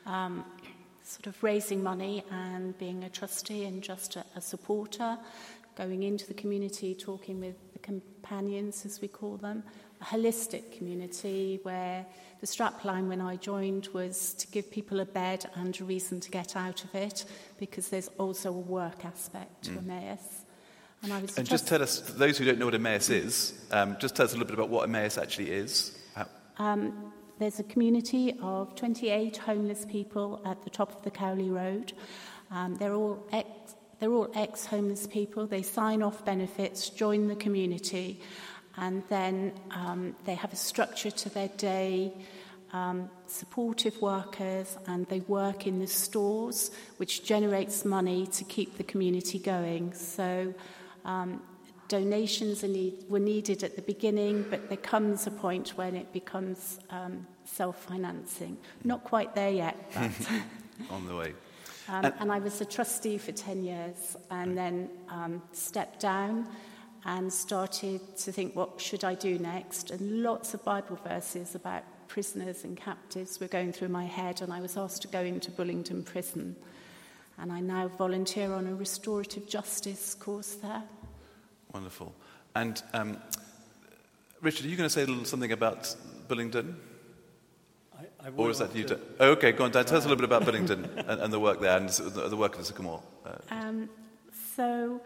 um, 0.05 0.45
sort 1.03 1.27
of 1.27 1.41
raising 1.43 1.81
money 1.81 2.23
and 2.31 2.77
being 2.77 3.03
a 3.03 3.09
trustee 3.09 3.65
and 3.65 3.81
just 3.81 4.15
a, 4.17 4.25
a 4.35 4.41
supporter, 4.41 5.17
going 5.75 6.03
into 6.03 6.27
the 6.27 6.33
community, 6.33 6.93
talking 6.93 7.39
with 7.39 7.55
the 7.73 7.79
companions, 7.79 8.85
as 8.85 9.01
we 9.01 9.07
call 9.07 9.37
them, 9.37 9.63
holistic 10.03 10.77
community 10.77 11.59
where 11.63 12.05
the 12.41 12.47
strapline 12.47 13.07
when 13.07 13.21
I 13.21 13.35
joined 13.35 13.87
was 13.93 14.33
to 14.35 14.47
give 14.47 14.71
people 14.71 14.99
a 14.99 15.05
bed 15.05 15.49
and 15.55 15.79
a 15.79 15.83
reason 15.83 16.19
to 16.21 16.31
get 16.31 16.55
out 16.55 16.83
of 16.83 16.95
it 16.95 17.25
because 17.57 17.89
there's 17.89 18.07
also 18.17 18.49
a 18.49 18.59
work 18.59 19.03
aspect 19.03 19.65
to 19.65 19.71
mm. 19.71 19.77
Emmaus. 19.79 20.45
And, 21.01 21.13
I 21.13 21.21
was 21.21 21.37
and 21.37 21.47
just 21.47 21.67
tell 21.67 21.81
us, 21.81 21.99
those 22.01 22.37
who 22.37 22.45
don't 22.45 22.59
know 22.59 22.65
what 22.65 22.75
Emmaus 22.75 23.09
is, 23.09 23.53
um, 23.71 23.97
just 23.99 24.15
tell 24.15 24.25
us 24.25 24.31
a 24.31 24.35
little 24.35 24.47
bit 24.47 24.55
about 24.55 24.69
what 24.69 24.83
Emmaus 24.83 25.17
actually 25.17 25.51
is. 25.51 25.97
Um, 26.57 27.13
there's 27.39 27.59
a 27.59 27.63
community 27.63 28.37
of 28.41 28.75
28 28.75 29.37
homeless 29.37 29.85
people 29.85 30.41
at 30.45 30.61
the 30.65 30.69
top 30.69 30.93
of 30.93 31.03
the 31.03 31.11
Cowley 31.11 31.49
Road. 31.49 31.93
Um, 32.51 32.75
they're 32.75 32.93
all 32.93 33.25
ex, 33.31 33.47
they're 33.99 34.11
all 34.11 34.29
ex-homeless 34.33 35.07
people. 35.07 35.47
They 35.47 35.61
sign 35.61 36.01
off 36.01 36.25
benefits, 36.25 36.89
join 36.89 37.27
the 37.27 37.35
community, 37.35 38.21
and 38.79 39.03
then 39.09 39.51
um, 39.71 40.15
they 40.25 40.35
have 40.35 40.53
a 40.53 40.55
structure 40.55 41.11
to 41.11 41.29
their 41.29 41.49
day, 41.49 42.13
um, 42.71 43.09
supportive 43.27 44.01
workers, 44.01 44.77
and 44.87 45.05
they 45.07 45.19
work 45.21 45.67
in 45.67 45.79
the 45.79 45.87
stores, 45.87 46.71
which 46.97 47.25
generates 47.25 47.83
money 47.83 48.25
to 48.27 48.43
keep 48.45 48.77
the 48.77 48.83
community 48.83 49.37
going. 49.37 49.93
So 49.93 50.53
um, 51.03 51.41
donations 51.89 52.63
need, 52.63 53.03
were 53.09 53.19
needed 53.19 53.63
at 53.63 53.75
the 53.75 53.81
beginning, 53.81 54.45
but 54.49 54.69
there 54.69 54.77
comes 54.77 55.27
a 55.27 55.31
point 55.31 55.69
when 55.77 55.95
it 55.95 56.13
becomes 56.13 56.79
um, 56.89 57.27
self-financing. 57.43 58.57
Not 58.85 59.03
quite 59.03 59.35
there 59.35 59.51
yet, 59.51 59.75
but 59.93 60.11
on 60.89 61.05
the 61.05 61.15
way. 61.15 61.33
Um, 61.89 62.05
and, 62.05 62.13
and 62.19 62.31
I 62.31 62.39
was 62.39 62.61
a 62.61 62.65
trustee 62.65 63.17
for 63.17 63.33
10 63.33 63.63
years 63.63 64.15
and 64.29 64.57
then 64.57 64.89
um, 65.09 65.41
stepped 65.51 65.99
down 65.99 66.47
and 67.05 67.31
started 67.31 68.17
to 68.17 68.31
think, 68.31 68.55
what 68.55 68.79
should 68.79 69.03
I 69.03 69.15
do 69.15 69.39
next? 69.39 69.91
And 69.91 70.23
lots 70.23 70.53
of 70.53 70.63
Bible 70.63 70.99
verses 71.07 71.55
about 71.55 71.83
prisoners 72.07 72.63
and 72.63 72.75
captives 72.75 73.39
were 73.39 73.47
going 73.47 73.71
through 73.71 73.89
my 73.89 74.05
head, 74.05 74.41
and 74.41 74.51
I 74.51 74.59
was 74.59 74.75
asked 74.75 75.01
to 75.03 75.07
go 75.07 75.21
into 75.21 75.51
Bullingdon 75.51 76.03
Prison. 76.03 76.55
And 77.37 77.53
I 77.53 77.61
now 77.61 77.87
volunteer 77.87 78.51
on 78.51 78.67
a 78.67 78.75
restorative 78.75 79.47
justice 79.47 80.13
course 80.13 80.55
there. 80.55 80.83
Wonderful. 81.73 82.13
And 82.55 82.81
um, 82.93 83.17
Richard, 84.41 84.65
are 84.65 84.69
you 84.69 84.75
going 84.75 84.87
to 84.87 84.93
say 84.93 85.03
a 85.03 85.05
little 85.05 85.23
something 85.23 85.51
about 85.51 85.95
Bullingdon? 86.27 86.75
I, 87.97 88.27
I 88.27 88.29
or 88.35 88.49
is 88.49 88.59
that 88.59 88.75
you? 88.75 88.83
To... 88.85 88.99
Oh, 89.19 89.31
okay, 89.31 89.51
go 89.51 89.63
on, 89.65 89.71
Dan. 89.71 89.85
Tell 89.85 89.97
us 89.97 90.05
a 90.05 90.09
little 90.09 90.17
bit 90.17 90.25
about 90.25 90.43
Bullingdon 90.43 90.85
and, 91.07 91.21
and, 91.21 91.33
the 91.33 91.39
work 91.39 91.61
there 91.61 91.77
and 91.77 91.89
the 91.89 92.35
work 92.35 92.53
of 92.53 92.59
the 92.59 92.65
Sycamore. 92.65 93.01
Uh, 93.25 93.35
um, 93.51 93.89
so, 94.55 95.01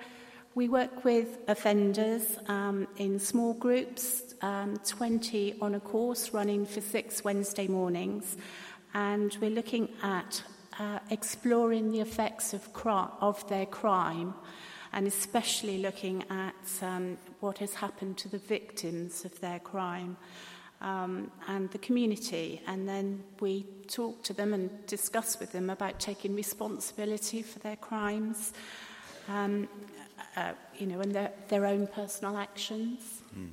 we 0.56 0.70
work 0.70 1.04
with 1.04 1.40
offenders 1.48 2.38
um, 2.48 2.88
in 2.98 3.18
small 3.18 3.56
groups, 3.56 4.36
um, 4.42 4.78
20 4.86 5.56
on 5.60 5.74
a 5.74 5.80
course 5.80 6.32
running 6.32 6.66
for 6.66 6.80
six 6.80 7.24
Wednesday 7.24 7.68
mornings, 7.68 8.38
and 8.94 9.36
we're 9.42 9.50
looking 9.50 9.90
at 10.04 10.44
uh, 10.78 11.00
exploring 11.10 11.92
the 11.92 12.02
effects 12.02 12.54
of, 12.54 12.72
cri- 12.72 13.10
of 13.20 13.48
their 13.50 13.66
crime, 13.66 14.36
and 14.92 15.08
especially 15.08 15.80
looking 15.80 16.24
at 16.30 16.84
um, 16.84 17.18
what 17.40 17.58
has 17.58 17.74
happened 17.74 18.18
to 18.18 18.30
the 18.30 18.38
victims 18.38 19.26
of 19.26 19.40
their 19.42 19.60
crime. 19.60 20.18
Um, 20.82 21.32
and 21.48 21.72
the 21.72 21.78
community, 21.78 22.62
and 22.68 22.90
then 22.90 23.24
we 23.40 23.66
talk 23.88 24.22
to 24.24 24.34
them 24.34 24.54
and 24.54 24.70
discuss 24.86 25.40
with 25.40 25.54
them 25.54 25.70
about 25.70 25.98
taking 25.98 26.36
responsibility 26.36 27.42
for 27.42 27.60
their 27.60 27.78
crimes, 27.78 28.52
um, 29.30 29.70
uh, 30.36 30.54
you 30.78 30.88
know, 30.88 31.00
and 31.00 31.14
their, 31.14 31.32
their 31.48 31.66
own 31.66 31.88
personal 31.88 32.38
actions. 32.38 33.22
Mm. 33.38 33.50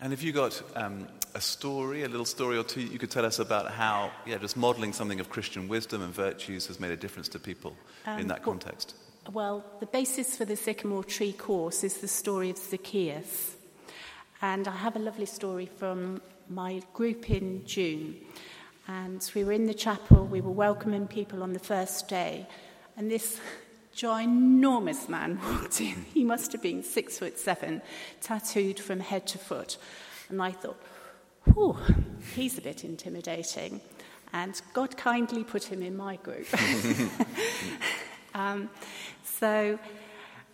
And 0.00 0.10
have 0.12 0.22
you 0.22 0.32
got 0.32 0.60
um, 0.74 1.06
a 1.34 1.40
story, 1.40 2.02
a 2.02 2.08
little 2.08 2.26
story 2.26 2.56
or 2.56 2.64
two 2.64 2.80
you 2.80 2.98
could 2.98 3.10
tell 3.10 3.24
us 3.24 3.38
about 3.38 3.70
how, 3.70 4.10
yeah, 4.26 4.38
just 4.38 4.56
modeling 4.56 4.92
something 4.92 5.20
of 5.20 5.30
Christian 5.30 5.68
wisdom 5.68 6.02
and 6.02 6.12
virtues 6.12 6.66
has 6.66 6.80
made 6.80 6.90
a 6.90 6.96
difference 6.96 7.28
to 7.28 7.38
people 7.38 7.76
um, 8.06 8.18
in 8.18 8.26
that 8.28 8.42
context? 8.42 8.94
Well, 9.30 9.64
the 9.78 9.86
basis 9.86 10.36
for 10.36 10.44
the 10.44 10.56
Sycamore 10.56 11.04
Tree 11.04 11.32
course 11.32 11.84
is 11.84 11.98
the 11.98 12.08
story 12.08 12.50
of 12.50 12.58
Zacchaeus. 12.58 13.56
And 14.40 14.66
I 14.66 14.72
have 14.72 14.96
a 14.96 14.98
lovely 14.98 15.26
story 15.26 15.66
from 15.66 16.20
my 16.48 16.82
group 16.92 17.30
in 17.30 17.64
June. 17.64 18.16
And 18.88 19.30
we 19.36 19.44
were 19.44 19.52
in 19.52 19.66
the 19.66 19.74
chapel, 19.74 20.26
we 20.26 20.40
were 20.40 20.50
welcoming 20.50 21.06
people 21.06 21.44
on 21.44 21.52
the 21.52 21.60
first 21.60 22.08
day. 22.08 22.48
And 22.96 23.08
this 23.08 23.38
ginormous 23.94 25.08
man 25.08 25.40
walked 25.44 25.80
in. 25.80 26.04
He 26.12 26.24
must 26.24 26.52
have 26.52 26.62
been 26.62 26.82
six 26.82 27.18
foot 27.18 27.38
seven, 27.38 27.82
tattooed 28.20 28.78
from 28.78 29.00
head 29.00 29.26
to 29.28 29.38
foot. 29.38 29.76
And 30.28 30.42
I 30.42 30.50
thought, 30.52 30.80
whew, 31.44 31.76
he's 32.34 32.58
a 32.58 32.62
bit 32.62 32.84
intimidating. 32.84 33.80
And 34.32 34.60
God 34.72 34.96
kindly 34.96 35.44
put 35.44 35.64
him 35.64 35.82
in 35.82 35.96
my 35.96 36.16
group. 36.16 36.46
um, 38.34 38.70
so 39.24 39.78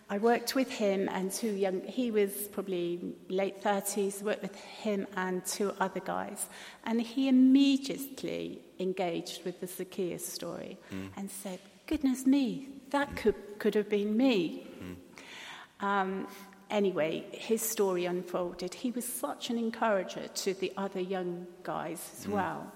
I 0.09 0.17
worked 0.17 0.55
with 0.55 0.71
him 0.71 1.07
and 1.09 1.31
two 1.31 1.51
young, 1.51 1.81
he 1.83 2.09
was 2.09 2.31
probably 2.51 3.13
late 3.29 3.61
30s, 3.61 4.23
worked 4.23 4.41
with 4.41 4.55
him 4.55 5.05
and 5.15 5.45
two 5.45 5.71
other 5.79 5.99
guys. 5.99 6.47
And 6.83 6.99
he 6.99 7.29
immediately 7.29 8.59
engaged 8.79 9.45
with 9.45 9.61
the 9.61 9.67
Zacchaeus 9.67 10.27
story 10.27 10.77
mm. 10.91 11.09
and 11.15 11.29
said, 11.29 11.59
Goodness 11.85 12.25
me, 12.25 12.67
that 12.91 13.15
could, 13.15 13.35
could 13.59 13.75
have 13.75 13.89
been 13.89 14.15
me. 14.15 14.67
Mm. 14.83 15.85
Um, 15.85 16.27
anyway, 16.69 17.25
his 17.31 17.61
story 17.61 18.05
unfolded. 18.05 18.73
He 18.73 18.91
was 18.91 19.05
such 19.05 19.49
an 19.49 19.57
encourager 19.57 20.27
to 20.27 20.53
the 20.53 20.71
other 20.77 20.99
young 20.99 21.47
guys 21.63 22.11
as 22.17 22.27
well. 22.27 22.71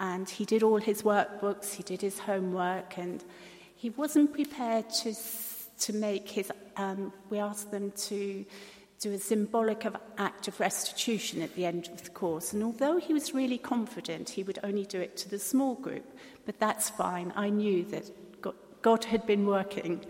And 0.00 0.28
he 0.28 0.44
did 0.44 0.62
all 0.62 0.78
his 0.78 1.02
workbooks, 1.02 1.74
he 1.74 1.82
did 1.82 2.00
his 2.00 2.18
homework, 2.18 2.98
and 2.98 3.22
he 3.76 3.90
wasn't 3.90 4.32
prepared 4.32 4.90
to, 4.90 5.14
to 5.80 5.92
make 5.92 6.28
his. 6.28 6.50
Um, 6.76 7.12
we 7.30 7.38
asked 7.38 7.70
them 7.70 7.92
to 7.92 8.44
do 8.98 9.12
a 9.12 9.18
symbolic 9.18 9.84
of 9.84 9.96
act 10.18 10.48
of 10.48 10.58
restitution 10.58 11.42
at 11.42 11.54
the 11.54 11.66
end 11.66 11.88
of 11.88 12.02
the 12.02 12.10
course. 12.10 12.52
And 12.52 12.62
although 12.62 12.98
he 12.98 13.12
was 13.12 13.34
really 13.34 13.58
confident 13.58 14.30
he 14.30 14.42
would 14.42 14.58
only 14.64 14.86
do 14.86 15.00
it 15.00 15.16
to 15.18 15.28
the 15.28 15.38
small 15.38 15.74
group, 15.74 16.16
but 16.46 16.58
that's 16.58 16.90
fine. 16.90 17.32
I 17.36 17.50
knew 17.50 17.84
that 17.84 18.10
God 18.84 19.04
had 19.04 19.26
been 19.26 19.46
working 19.46 20.04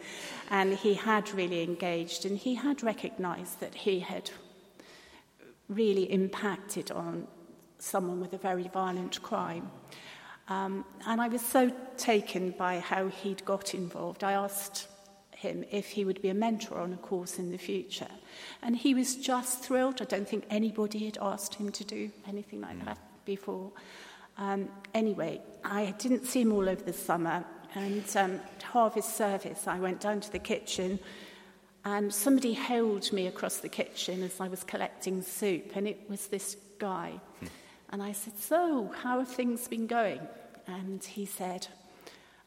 and 0.51 0.73
he 0.75 0.95
had 0.95 1.33
really 1.33 1.63
engaged 1.63 2.27
and 2.27 2.37
he 2.37 2.57
had 2.57 2.83
recognized 2.83 3.61
that 3.61 3.73
he 3.73 4.01
had 4.01 4.33
really 5.69 6.11
impacted 6.13 6.91
on 6.91 7.29
someone 7.79 8.21
with 8.21 8.33
a 8.33 8.39
very 8.39 8.67
violent 8.67 9.23
crime. 9.23 9.71
Um, 10.49 10.85
and 11.07 11.21
I 11.21 11.29
was 11.29 11.41
so 11.41 11.71
taken 11.97 12.51
by 12.51 12.81
how 12.81 13.07
he'd 13.07 13.45
got 13.45 13.75
involved. 13.75 14.25
I 14.25 14.33
asked 14.33 14.89
him 15.37 15.65
if 15.71 15.91
he 15.91 16.05
would 16.05 16.21
be 16.21 16.31
a 16.31 16.35
mentor 16.35 16.79
on 16.79 16.93
a 16.93 16.97
course 16.97 17.39
in 17.39 17.53
the 17.53 17.59
future. 17.59 18.11
And 18.61 18.75
he 18.75 18.93
was 18.93 19.15
just 19.15 19.63
thrilled. 19.63 20.03
I 20.03 20.07
don't 20.07 20.29
think 20.29 20.47
anybody 20.51 21.05
had 21.05 21.19
asked 21.23 21.55
him 21.55 21.71
to 21.71 21.85
do 21.85 22.11
anything 22.27 22.61
like 22.63 22.85
that 22.87 22.99
before. 23.25 23.71
Um, 24.37 24.69
anyway, 24.95 25.41
I 25.63 25.95
didn't 25.99 26.27
see 26.27 26.41
him 26.41 26.53
all 26.53 26.69
over 26.69 26.83
the 26.83 26.93
summer. 26.93 27.45
And 27.75 28.05
um, 28.17 28.41
at 28.57 28.63
harvest 28.63 29.17
service, 29.17 29.67
I 29.67 29.79
went 29.79 30.01
down 30.01 30.21
to 30.21 30.33
the 30.33 30.39
kitchen 30.39 30.99
and 31.85 32.13
somebody 32.13 32.55
hailed 32.55 33.13
me 33.13 33.27
across 33.27 33.59
the 33.59 33.69
kitchen 33.69 34.23
as 34.23 34.41
I 34.41 34.49
was 34.49 34.65
collecting 34.65 35.21
soup, 35.21 35.77
and 35.77 35.87
it 35.87 36.01
was 36.09 36.29
this 36.29 36.57
guy. 36.79 37.21
And 37.91 38.03
I 38.03 38.13
said, 38.13 38.39
So, 38.39 38.91
how 39.03 39.19
have 39.19 39.29
things 39.29 39.69
been 39.69 39.87
going? 39.87 40.21
And 40.67 41.05
he 41.05 41.27
said, 41.27 41.67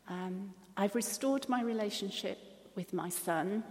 um, 0.10 0.54
I've 0.76 0.96
restored 0.96 1.48
my 1.50 1.62
relationship 1.62 2.40
with 2.76 2.94
my 2.94 3.10
son. 3.10 3.64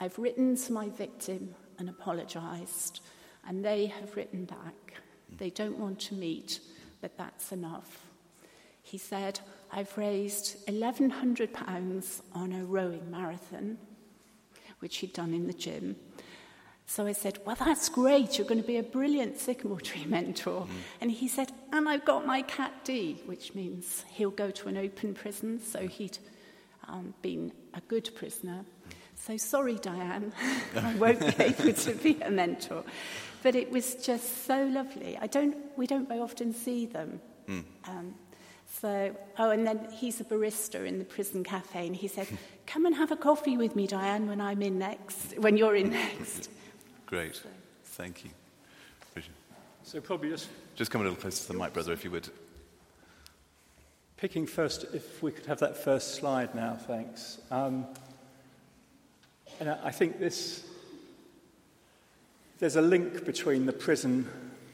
I've 0.00 0.18
written 0.18 0.56
to 0.56 0.72
my 0.72 0.88
victim 0.88 1.54
and 1.78 1.88
apologized, 1.88 3.00
and 3.46 3.64
they 3.64 3.86
have 3.86 4.16
written 4.16 4.44
back. 4.44 4.94
They 5.36 5.50
don't 5.50 5.78
want 5.78 6.00
to 6.00 6.14
meet, 6.14 6.60
but 7.00 7.16
that's 7.18 7.52
enough. 7.52 8.09
He 8.90 8.98
said, 8.98 9.38
I've 9.70 9.96
raised 9.96 10.66
£1,100 10.66 12.20
on 12.32 12.52
a 12.52 12.64
rowing 12.64 13.08
marathon, 13.08 13.78
which 14.80 14.96
he'd 14.96 15.12
done 15.12 15.32
in 15.32 15.46
the 15.46 15.52
gym. 15.52 15.94
So 16.86 17.06
I 17.06 17.12
said, 17.12 17.38
Well, 17.46 17.54
that's 17.54 17.88
great. 17.88 18.36
You're 18.36 18.48
going 18.48 18.60
to 18.60 18.66
be 18.66 18.78
a 18.78 18.82
brilliant 18.82 19.38
sycamore 19.38 19.80
tree 19.80 20.04
mentor. 20.08 20.66
And 21.00 21.08
he 21.08 21.28
said, 21.28 21.52
And 21.72 21.88
I've 21.88 22.04
got 22.04 22.26
my 22.26 22.42
Cat 22.42 22.72
D, 22.82 23.22
which 23.26 23.54
means 23.54 24.04
he'll 24.08 24.32
go 24.32 24.50
to 24.50 24.68
an 24.68 24.76
open 24.76 25.14
prison. 25.14 25.60
So 25.64 25.86
he'd 25.86 26.18
um, 26.88 27.14
been 27.22 27.52
a 27.74 27.80
good 27.82 28.10
prisoner. 28.16 28.64
So 29.14 29.36
sorry, 29.36 29.76
Diane, 29.76 30.32
I 30.74 30.96
won't 30.96 31.20
be 31.20 31.44
able 31.44 31.74
to 31.74 31.94
be 31.94 32.20
a 32.22 32.30
mentor. 32.30 32.82
But 33.44 33.54
it 33.54 33.70
was 33.70 33.94
just 34.04 34.46
so 34.46 34.64
lovely. 34.64 35.16
I 35.16 35.28
don't, 35.28 35.56
we 35.76 35.86
don't 35.86 36.08
very 36.08 36.18
often 36.18 36.52
see 36.52 36.86
them. 36.86 37.20
Um, 37.84 38.14
so, 38.72 39.14
oh, 39.38 39.50
and 39.50 39.66
then 39.66 39.88
he's 39.92 40.20
a 40.20 40.24
barista 40.24 40.86
in 40.86 40.98
the 40.98 41.04
prison 41.04 41.42
cafe, 41.44 41.86
and 41.86 41.96
he 41.96 42.08
said, 42.08 42.28
"Come 42.66 42.86
and 42.86 42.94
have 42.94 43.10
a 43.10 43.16
coffee 43.16 43.56
with 43.56 43.74
me, 43.74 43.86
Diane, 43.86 44.26
when 44.28 44.40
I'm 44.40 44.62
in 44.62 44.78
next. 44.78 45.36
When 45.38 45.56
you're 45.56 45.76
in 45.76 45.90
next." 45.90 46.48
Great. 47.06 47.42
Thank 47.84 48.24
you. 48.24 48.30
Richard. 49.14 49.34
So 49.82 50.00
probably 50.00 50.30
just 50.30 50.48
Just 50.76 50.90
come 50.90 51.00
a 51.00 51.04
little 51.04 51.18
closer 51.20 51.42
to 51.46 51.52
the 51.52 51.58
mic, 51.58 51.72
brother, 51.72 51.92
if 51.92 52.04
you 52.04 52.10
would. 52.12 52.28
picking 54.16 54.46
first, 54.46 54.84
if 54.94 55.22
we 55.22 55.32
could 55.32 55.46
have 55.46 55.58
that 55.60 55.76
first 55.76 56.14
slide 56.14 56.54
now, 56.54 56.76
thanks. 56.76 57.38
Um, 57.50 57.86
and 59.58 59.70
I 59.70 59.78
I 59.84 59.90
think 59.90 60.18
this, 60.20 60.64
there's 62.58 62.76
a 62.76 62.82
link 62.82 63.24
between 63.24 63.66
the 63.66 63.72
prison 63.72 64.28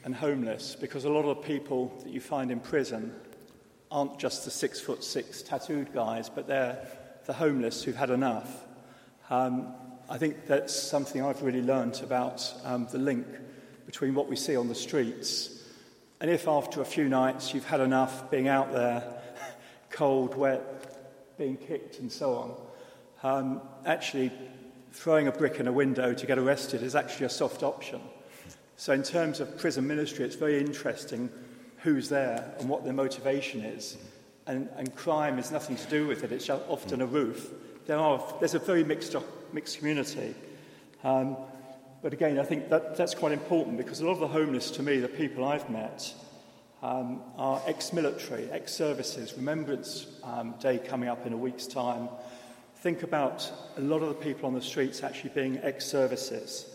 and 0.05 0.15
homeless 0.15 0.77
because 0.77 1.05
a 1.05 1.11
lot 1.11 1.25
of 1.25 1.37
the 1.37 1.43
people 1.43 1.93
that 2.05 2.13
you 2.13 2.21
find 2.21 2.51
in 2.51 2.61
prison 2.61 3.13
aren't 3.91 4.19
just 4.19 4.45
the 4.45 4.51
six 4.51 4.81
foot 4.81 5.05
six 5.05 5.43
tattooed 5.43 5.93
guys, 5.93 6.29
but 6.29 6.47
they're 6.47 6.87
the 7.27 7.33
homeless 7.33 7.83
who've 7.83 7.97
had 7.97 8.11
enough. 8.11 8.65
Um, 9.31 9.75
I 10.09 10.19
think 10.19 10.47
that's 10.47 10.75
something 10.75 11.23
I've 11.23 11.43
really 11.43 11.63
learnt 11.63 12.03
about 12.03 12.55
um, 12.65 12.87
the 12.91 12.99
link 12.99 13.27
between 13.87 14.15
what 14.15 14.29
we 14.29 14.37
see 14.37 14.57
on 14.57 14.69
the 14.69 14.75
streets. 14.75 15.65
And 16.21 16.31
if 16.31 16.47
after 16.47 16.81
a 16.81 16.85
few 16.85 17.09
nights 17.09 17.53
you've 17.53 17.67
had 17.67 17.81
enough 17.81 18.31
being 18.31 18.49
out 18.49 18.73
there, 18.73 19.03
cold, 19.91 20.37
wet, 20.37 21.37
being 21.37 21.57
kicked, 21.57 21.99
and 21.99 22.11
so 22.11 22.35
on, 22.35 22.55
um, 23.23 23.61
actually 23.85 24.31
throwing 24.93 25.27
a 25.29 25.33
brick 25.33 25.61
in 25.61 25.67
a 25.67 25.73
window 25.73 26.15
to 26.15 26.27
get 26.27 26.39
arrested 26.39 26.83
is 26.83 26.95
actually 26.95 27.27
a 27.27 27.31
soft 27.31 27.63
option. 27.63 28.01
So, 28.77 28.93
in 28.93 29.03
terms 29.03 29.41
of 29.41 29.59
prison 29.59 29.87
ministry, 29.87 30.25
it's 30.25 30.37
very 30.37 30.61
interesting 30.61 31.31
who's 31.87 32.09
there 32.09 32.53
and 32.59 32.69
what 32.69 32.83
their 32.83 32.93
motivation 32.93 33.61
is. 33.61 33.97
And, 34.49 34.69
and 34.77 34.93
crime 34.97 35.37
has 35.37 35.53
nothing 35.53 35.77
to 35.77 35.87
do 35.87 36.05
with 36.09 36.25
it, 36.25 36.33
it's 36.33 36.51
often 36.51 37.01
a 37.01 37.07
roof. 37.07 37.49
There 37.87 37.97
are, 37.97 38.21
there's 38.41 38.55
a 38.55 38.59
very 38.59 38.83
mixed, 38.83 39.15
mixed 39.53 39.79
community. 39.79 40.35
Um, 41.05 41.37
but 42.03 42.13
again, 42.13 42.41
I 42.41 42.43
think 42.43 42.71
that, 42.71 42.97
that's 42.97 43.15
quite 43.15 43.31
important 43.31 43.77
because 43.77 44.01
a 44.01 44.05
lot 44.05 44.15
of 44.15 44.19
the 44.19 44.27
homeless, 44.27 44.73
to 44.73 44.83
me, 44.83 44.99
the 44.99 45.07
people 45.07 45.45
I've 45.45 45.71
met, 45.71 46.13
um, 46.83 47.21
are 47.39 47.63
ex 47.69 47.93
military, 47.93 48.51
ex 48.51 48.75
services, 48.75 49.35
Remembrance 49.37 50.09
um, 50.25 50.57
Day 50.59 50.79
coming 50.79 51.09
up 51.09 51.25
in 51.25 51.33
a 51.33 51.37
week's 51.37 51.69
time. 51.69 52.09
Think 52.79 53.05
about 53.05 53.49
a 53.77 53.81
lot 53.81 54.03
of 54.03 54.09
the 54.09 54.15
people 54.15 54.47
on 54.47 54.55
the 54.55 54.61
streets 54.61 55.05
actually 55.05 55.31
being 55.31 55.61
ex 55.63 55.87
services. 55.87 56.67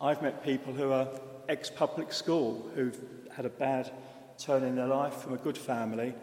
I've 0.00 0.22
met 0.22 0.42
people 0.42 0.72
who 0.72 0.92
are 0.92 1.08
ex 1.46 1.68
public 1.68 2.10
school 2.10 2.70
who've 2.74 2.98
had 3.34 3.44
a 3.44 3.50
bad 3.50 3.92
turn 4.38 4.62
in 4.64 4.76
their 4.76 4.86
life 4.86 5.14
from 5.14 5.34
a 5.34 5.38
good 5.38 5.58
family. 5.58 6.14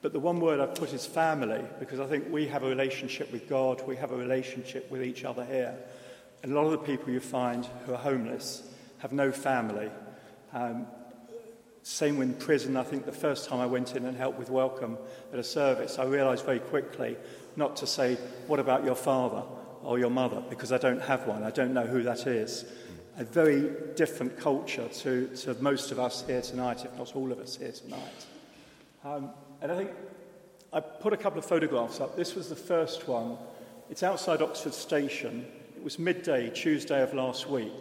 But 0.00 0.12
the 0.12 0.20
one 0.20 0.40
word 0.40 0.58
I've 0.58 0.74
put 0.74 0.92
is 0.92 1.06
family 1.06 1.62
because 1.78 2.00
I 2.00 2.06
think 2.06 2.30
we 2.30 2.48
have 2.48 2.64
a 2.64 2.68
relationship 2.68 3.30
with 3.32 3.48
God, 3.48 3.86
we 3.86 3.96
have 3.96 4.10
a 4.10 4.16
relationship 4.16 4.90
with 4.90 5.02
each 5.02 5.24
other 5.24 5.44
here. 5.44 5.74
And 6.42 6.52
a 6.52 6.54
lot 6.54 6.64
of 6.64 6.72
the 6.72 6.78
people 6.78 7.12
you 7.12 7.20
find 7.20 7.64
who 7.86 7.94
are 7.94 7.98
homeless 7.98 8.68
have 8.98 9.12
no 9.12 9.30
family. 9.30 9.90
Um, 10.52 10.86
same 11.84 12.16
with 12.16 12.38
prison. 12.40 12.76
I 12.76 12.82
think 12.82 13.06
the 13.06 13.12
first 13.12 13.48
time 13.48 13.60
I 13.60 13.66
went 13.66 13.96
in 13.96 14.06
and 14.06 14.16
helped 14.16 14.38
with 14.38 14.50
welcome 14.50 14.98
at 15.32 15.38
a 15.38 15.44
service, 15.44 15.98
I 15.98 16.04
realised 16.04 16.44
very 16.44 16.60
quickly 16.60 17.16
not 17.56 17.76
to 17.76 17.86
say, 17.86 18.16
What 18.46 18.60
about 18.60 18.84
your 18.84 18.94
father 18.94 19.42
or 19.82 19.98
your 19.98 20.10
mother? 20.10 20.42
because 20.48 20.72
I 20.72 20.78
don't 20.78 21.02
have 21.02 21.26
one. 21.26 21.42
I 21.42 21.50
don't 21.50 21.74
know 21.74 21.86
who 21.86 22.02
that 22.04 22.26
is. 22.26 22.64
A 23.18 23.24
very 23.24 23.70
different 23.94 24.38
culture 24.38 24.88
to, 24.88 25.26
to 25.36 25.54
most 25.62 25.92
of 25.92 25.98
us 25.98 26.24
here 26.26 26.40
tonight, 26.40 26.84
if 26.84 26.96
not 26.96 27.14
all 27.14 27.30
of 27.30 27.38
us 27.38 27.56
here 27.56 27.72
tonight. 27.72 28.26
Um, 29.04 29.30
and 29.60 29.70
I 29.70 29.76
think 29.76 29.90
I 30.72 30.80
put 30.80 31.12
a 31.12 31.18
couple 31.18 31.38
of 31.38 31.44
photographs 31.44 32.00
up. 32.00 32.16
This 32.16 32.34
was 32.34 32.48
the 32.48 32.56
first 32.56 33.06
one. 33.06 33.36
It's 33.90 34.02
outside 34.02 34.40
Oxford 34.40 34.72
Station. 34.72 35.44
It 35.76 35.84
was 35.84 35.98
midday, 35.98 36.48
Tuesday 36.48 37.02
of 37.02 37.12
last 37.12 37.50
week. 37.50 37.72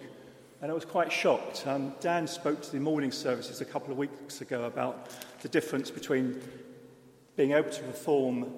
And 0.62 0.70
I 0.70 0.74
was 0.74 0.84
quite 0.84 1.12
shocked. 1.12 1.66
Um, 1.66 1.94
Dan 2.02 2.28
spoke 2.28 2.62
to 2.64 2.72
the 2.72 2.80
morning 2.80 3.14
services 3.14 3.62
a 3.62 3.66
couple 3.66 3.94
of 3.94 3.98
weeks 3.98 4.42
ago 4.42 4.66
about 4.66 5.10
the 5.42 5.48
difference 5.48 5.90
between 5.90 6.42
being 7.38 7.54
able 7.54 7.70
to 7.70 7.84
perform 7.84 8.52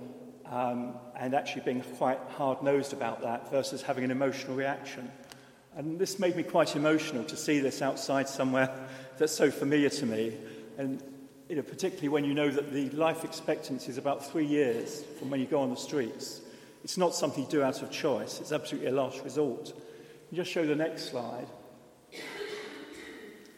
um, 0.48 0.96
and 1.16 1.36
actually 1.36 1.62
being 1.62 1.82
quite 1.98 2.20
hard 2.30 2.64
nosed 2.64 2.94
about 2.94 3.22
that 3.22 3.52
versus 3.52 3.84
having 3.84 4.04
an 4.04 4.12
emotional 4.12 4.56
reaction. 4.56 5.12
And 5.76 6.00
this 6.00 6.20
made 6.20 6.36
me 6.36 6.44
quite 6.44 6.76
emotional 6.76 7.24
to 7.26 7.36
see 7.36 7.60
this 7.60 7.82
outside 7.82 8.30
somewhere 8.30 8.70
that's 9.18 9.34
so 9.34 9.50
familiar 9.50 9.90
to 9.90 10.06
me. 10.06 10.38
And 10.78 11.02
you 11.50 11.56
know, 11.56 11.62
particularly 11.62 12.10
when 12.10 12.26
you 12.26 12.34
know 12.34 12.50
that 12.50 12.72
the 12.72 12.90
life 12.92 13.24
expectancy 13.24 13.90
is 13.90 13.98
about 13.98 14.26
three 14.26 14.46
years 14.46 15.04
from 15.20 15.30
when 15.30 15.40
you 15.40 15.46
go 15.46 15.62
on 15.62 15.70
the 15.70 15.76
streets. 15.76 16.42
It's 16.84 16.98
not 16.98 17.16
something 17.16 17.44
you 17.44 17.50
do 17.50 17.64
out 17.64 17.82
of 17.82 17.92
choice, 17.92 18.40
it's 18.40 18.52
absolutely 18.52 18.90
a 18.90 18.94
last 18.94 19.24
resort. 19.24 19.74
Just 20.34 20.52
show 20.52 20.66
the 20.66 20.76
next 20.76 21.12
slide. 21.12 21.48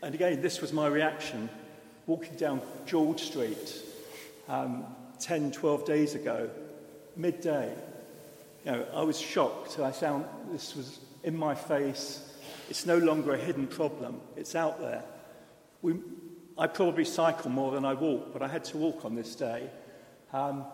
And 0.04 0.14
again, 0.14 0.42
this 0.42 0.62
was 0.62 0.74
my 0.74 0.88
reaction 0.88 1.50
walking 2.06 2.36
down 2.36 2.62
George 2.86 3.22
Street 3.22 3.82
um, 4.48 4.86
10, 5.20 5.52
12 5.52 5.86
days 5.86 6.16
ago, 6.16 6.50
midday. 7.16 7.74
You 8.66 8.72
know, 8.74 8.86
I 8.94 9.04
was 9.04 9.20
shocked. 9.20 9.80
I 9.80 9.92
found 9.92 10.26
this 10.52 10.76
was 10.76 11.00
in 11.26 11.36
my 11.36 11.56
face. 11.56 12.22
It's 12.70 12.86
no 12.86 12.98
longer 12.98 13.34
a 13.34 13.38
hidden 13.38 13.68
problem, 13.68 14.22
it's 14.38 14.56
out 14.56 14.80
there. 14.80 15.04
We, 15.82 15.96
I 16.58 16.68
probably 16.68 17.04
cycle 17.04 17.50
more 17.50 17.72
than 17.72 17.84
I 17.84 17.94
walk, 17.94 18.32
but 18.32 18.42
I 18.42 18.48
had 18.48 18.64
to 18.66 18.78
walk 18.78 19.04
on 19.04 19.16
this 19.16 19.36
day. 19.36 19.70
Um, 20.32 20.66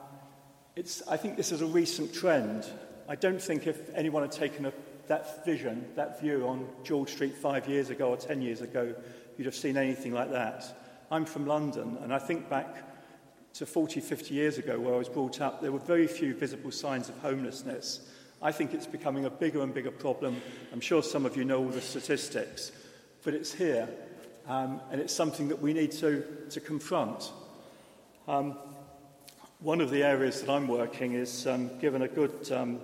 it's, 0.76 1.02
I 1.08 1.18
think 1.18 1.38
this 1.38 1.52
is 1.52 1.62
a 1.62 1.66
recent 1.66 2.14
trend. 2.14 2.66
I 3.10 3.16
don't 3.16 3.42
think 3.42 3.66
if 3.66 3.90
anyone 3.96 4.22
had 4.22 4.32
taken 4.32 4.66
a, 4.68 4.74
that 5.08 5.44
vision, 5.46 5.86
that 5.96 6.22
view 6.22 6.48
on 6.48 6.68
George 6.84 7.10
Street 7.10 7.36
five 7.36 7.68
years 7.68 7.90
ago 7.90 8.10
or 8.10 8.18
ten 8.18 8.42
years 8.42 8.62
ago, 8.62 8.94
you'd 9.38 9.46
have 9.46 9.56
seen 9.56 9.76
anything 9.76 10.14
like 10.14 10.32
that. 10.32 10.66
I'm 11.10 11.26
from 11.26 11.46
London, 11.46 11.98
and 12.02 12.14
I 12.14 12.20
think 12.20 12.50
back 12.50 12.76
to 13.54 13.66
40, 13.66 14.00
50 14.00 14.34
years 14.34 14.58
ago 14.58 14.80
where 14.80 14.94
I 14.94 14.98
was 14.98 15.10
brought 15.10 15.42
up, 15.42 15.62
there 15.62 15.72
were 15.72 15.80
very 15.80 16.08
few 16.08 16.34
visible 16.34 16.72
signs 16.72 17.10
of 17.10 17.18
homelessness. 17.20 18.02
I 18.44 18.52
think 18.52 18.74
it's 18.74 18.88
becoming 18.88 19.26
a 19.26 19.30
bigger 19.30 19.62
and 19.62 19.72
bigger 19.72 19.92
problem. 19.92 20.42
I'm 20.74 20.82
sure 20.82 21.04
some 21.04 21.28
of 21.28 21.38
you 21.38 21.46
know 21.46 21.60
all 21.60 21.70
the 21.70 21.80
statistics, 21.80 22.72
but 23.24 23.36
it's 23.36 23.54
here, 23.54 23.88
um, 24.48 24.82
and 24.92 25.00
it's 25.00 25.14
something 25.14 25.48
that 25.50 25.62
we 25.62 25.74
need 25.74 25.92
to, 25.94 26.26
to 26.50 26.60
confront. 26.60 27.32
Um, 28.28 28.58
one 29.60 29.80
of 29.80 29.92
the 29.92 30.02
areas 30.02 30.42
that 30.42 30.50
I'm 30.50 30.68
working 30.68 31.14
is 31.14 31.46
um, 31.46 31.70
given 31.78 32.02
a 32.02 32.08
good 32.08 32.52
um, 32.52 32.80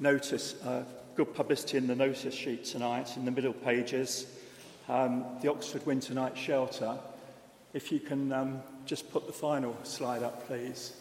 notice, 0.00 0.54
uh, 0.62 0.84
good 1.14 1.34
publicity 1.34 1.76
in 1.76 1.88
the 1.88 1.94
notice 1.94 2.34
sheet 2.34 2.64
tonight, 2.64 3.18
in 3.18 3.26
the 3.26 3.30
middle 3.30 3.52
pages, 3.52 4.26
um, 4.88 5.26
the 5.42 5.50
Oxford 5.50 5.84
Winter 5.84 6.14
Night 6.14 6.38
Shelter. 6.38 6.96
If 7.74 7.92
you 7.92 8.00
can 8.00 8.32
um, 8.32 8.62
just 8.86 9.12
put 9.12 9.26
the 9.26 9.32
final 9.34 9.76
slide 9.82 10.22
up, 10.22 10.46
please. 10.46 10.96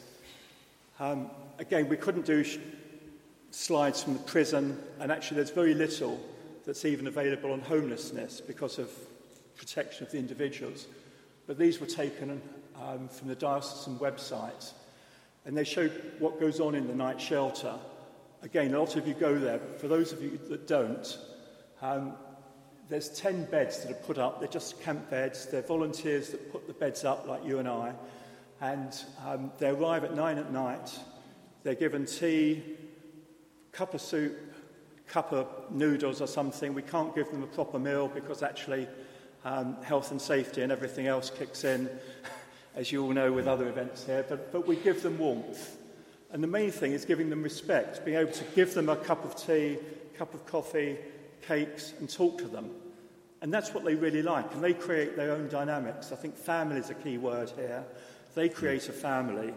Um, 0.99 1.29
again, 1.59 1.87
we 1.87 1.95
couldn't 1.95 2.25
do 2.25 2.43
sh- 2.43 2.57
slides 3.55 4.03
from 4.03 4.13
the 4.13 4.19
prison, 4.19 4.77
and 4.99 5.11
actually, 5.11 5.37
there's 5.37 5.49
very 5.49 5.73
little 5.73 6.19
that's 6.65 6.83
even 6.83 7.07
available 7.07 7.53
on 7.53 7.61
homelessness 7.61 8.41
because 8.41 8.77
of 8.79 8.91
protection 9.55 10.05
of 10.05 10.11
the 10.11 10.17
individuals. 10.17 10.87
But 11.47 11.57
these 11.57 11.79
were 11.79 11.87
taken 11.87 12.41
um, 12.81 13.07
from 13.07 13.29
the 13.29 13.35
diocesan 13.35 13.97
website, 13.97 14.73
and 15.45 15.55
they 15.55 15.63
show 15.63 15.87
what 16.19 16.39
goes 16.39 16.59
on 16.59 16.75
in 16.75 16.87
the 16.87 16.95
night 16.95 17.21
shelter. 17.21 17.73
Again, 18.41 18.73
a 18.73 18.79
lot 18.79 18.97
of 18.97 19.07
you 19.07 19.13
go 19.13 19.39
there, 19.39 19.59
but 19.59 19.79
for 19.79 19.87
those 19.87 20.11
of 20.11 20.21
you 20.21 20.37
that 20.49 20.67
don't, 20.67 21.17
um, 21.81 22.13
there's 22.89 23.09
10 23.09 23.45
beds 23.45 23.83
that 23.83 23.91
are 23.91 24.03
put 24.03 24.17
up. 24.17 24.39
They're 24.39 24.49
just 24.49 24.81
camp 24.81 25.09
beds. 25.09 25.45
They're 25.45 25.61
volunteers 25.61 26.29
that 26.29 26.51
put 26.51 26.67
the 26.67 26.73
beds 26.73 27.05
up, 27.05 27.25
like 27.25 27.45
you 27.45 27.59
and 27.59 27.69
I. 27.69 27.93
And 28.59 28.93
um, 29.25 29.51
they 29.59 29.69
arrive 29.69 30.03
at 30.03 30.13
nine 30.13 30.37
at 30.37 30.51
night. 30.51 30.91
They're 31.63 31.73
given 31.73 32.05
tea, 32.05 32.63
cup 33.75 33.93
of 33.93 34.01
soup, 34.01 34.37
cup 35.07 35.33
of 35.33 35.47
noodles 35.69 36.21
or 36.21 36.27
something. 36.27 36.73
We 36.73 36.81
can't 36.81 37.13
give 37.13 37.29
them 37.29 37.43
a 37.43 37.47
proper 37.47 37.77
meal 37.77 38.07
because 38.07 38.41
actually 38.41 38.87
um, 39.43 39.75
health 39.83 40.11
and 40.11 40.21
safety 40.21 40.61
and 40.61 40.71
everything 40.71 41.07
else 41.07 41.29
kicks 41.29 41.63
in, 41.63 41.89
as 42.75 42.91
you 42.91 43.03
all 43.03 43.11
know 43.11 43.31
with 43.31 43.47
other 43.47 43.67
events 43.67 44.05
here. 44.05 44.25
But, 44.27 44.51
but 44.51 44.65
we 44.65 44.77
give 44.77 45.03
them 45.03 45.19
warmth. 45.19 45.77
And 46.31 46.41
the 46.41 46.47
main 46.47 46.71
thing 46.71 46.93
is 46.93 47.05
giving 47.05 47.29
them 47.29 47.43
respect, 47.43 48.03
being 48.05 48.17
able 48.17 48.31
to 48.31 48.43
give 48.55 48.73
them 48.73 48.89
a 48.89 48.95
cup 48.95 49.23
of 49.23 49.35
tea, 49.35 49.77
cup 50.17 50.33
of 50.33 50.45
coffee, 50.45 50.97
cakes 51.47 51.93
and 51.99 52.09
talk 52.09 52.37
to 52.39 52.47
them. 52.47 52.71
And 53.41 53.53
that's 53.53 53.73
what 53.73 53.83
they 53.83 53.95
really 53.95 54.21
like. 54.21 54.53
And 54.53 54.63
they 54.63 54.73
create 54.73 55.15
their 55.15 55.31
own 55.31 55.49
dynamics. 55.49 56.11
I 56.11 56.15
think 56.15 56.35
family 56.35 56.77
is 56.77 56.89
a 56.89 56.95
key 56.95 57.17
word 57.17 57.51
here. 57.51 57.83
They 58.33 58.49
create 58.49 58.89
a 58.89 58.93
family. 58.93 59.53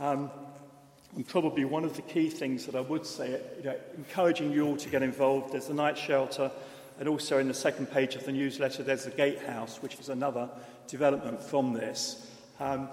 Um, 0.00 0.30
and 1.14 1.26
probably 1.26 1.64
one 1.64 1.84
of 1.84 1.94
the 1.94 2.02
key 2.02 2.30
things 2.30 2.66
that 2.66 2.74
I 2.74 2.80
would 2.80 3.04
say, 3.04 3.40
you 3.58 3.64
know, 3.64 3.76
encouraging 3.96 4.52
you 4.52 4.66
all 4.66 4.76
to 4.78 4.88
get 4.88 5.02
involved. 5.02 5.52
There's 5.52 5.66
the 5.66 5.74
night 5.74 5.98
shelter, 5.98 6.50
and 6.98 7.08
also 7.08 7.38
in 7.38 7.48
the 7.48 7.54
second 7.54 7.86
page 7.86 8.14
of 8.14 8.24
the 8.24 8.32
newsletter, 8.32 8.82
there's 8.82 9.04
the 9.04 9.10
gatehouse, 9.10 9.82
which 9.82 9.98
is 9.98 10.08
another 10.08 10.48
development 10.88 11.42
from 11.42 11.74
this. 11.74 12.30
Um, 12.60 12.88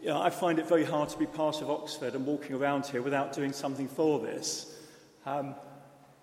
you 0.00 0.08
know, 0.08 0.20
I 0.20 0.30
find 0.30 0.58
it 0.58 0.68
very 0.68 0.84
hard 0.84 1.08
to 1.08 1.18
be 1.18 1.26
part 1.26 1.60
of 1.62 1.70
Oxford 1.70 2.14
and 2.14 2.26
walking 2.26 2.54
around 2.54 2.86
here 2.86 3.02
without 3.02 3.32
doing 3.32 3.52
something 3.52 3.88
for 3.88 4.20
this. 4.20 4.76
Um, 5.26 5.54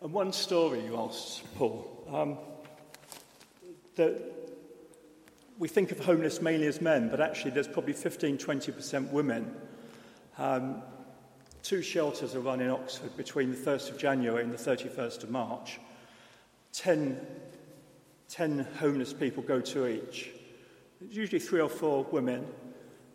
and 0.02 0.14
one 0.14 0.32
story 0.32 0.82
you 0.82 0.98
asked, 0.98 1.44
Paul, 1.56 2.08
um, 2.12 2.38
that 3.96 4.22
we 5.58 5.68
think 5.68 5.92
of 5.92 6.00
homeless 6.00 6.42
mainly 6.42 6.68
as 6.68 6.82
men, 6.82 7.10
but 7.10 7.20
actually 7.20 7.52
there's 7.52 7.68
probably 7.68 7.94
15 7.94 8.38
20% 8.38 9.12
women. 9.12 9.56
Um, 10.38 10.84
two 11.66 11.82
shelters 11.82 12.36
are 12.36 12.42
run 12.42 12.62
in 12.62 12.70
Oxford 12.70 13.18
between 13.18 13.50
the 13.50 13.58
1st 13.58 13.90
of 13.90 13.98
January 13.98 14.44
and 14.44 14.54
the 14.54 14.58
31st 14.58 15.24
of 15.24 15.32
March. 15.32 15.80
Ten, 16.72 17.20
ten 18.30 18.68
homeless 18.80 19.14
people 19.14 19.42
go 19.42 19.60
to 19.62 19.88
each. 19.88 20.30
It's 21.02 21.16
usually 21.16 21.40
three 21.40 21.60
or 21.60 21.70
four 21.70 22.04
women, 22.12 22.46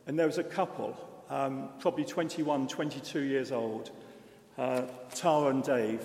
and 0.08 0.18
there 0.18 0.26
was 0.26 0.38
a 0.38 0.44
couple, 0.44 0.96
um, 1.30 1.68
probably 1.78 2.04
21, 2.04 2.66
22 2.66 3.20
years 3.20 3.52
old, 3.52 3.92
uh, 4.58 4.82
Tara 5.14 5.50
and 5.50 5.62
Dave, 5.62 6.02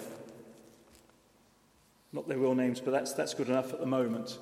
not 2.13 2.27
their 2.27 2.37
real 2.37 2.53
names, 2.53 2.79
but 2.79 2.91
that's, 2.91 3.13
that's 3.13 3.33
good 3.33 3.49
enough 3.49 3.73
at 3.73 3.79
the 3.79 3.87
moment. 3.87 4.37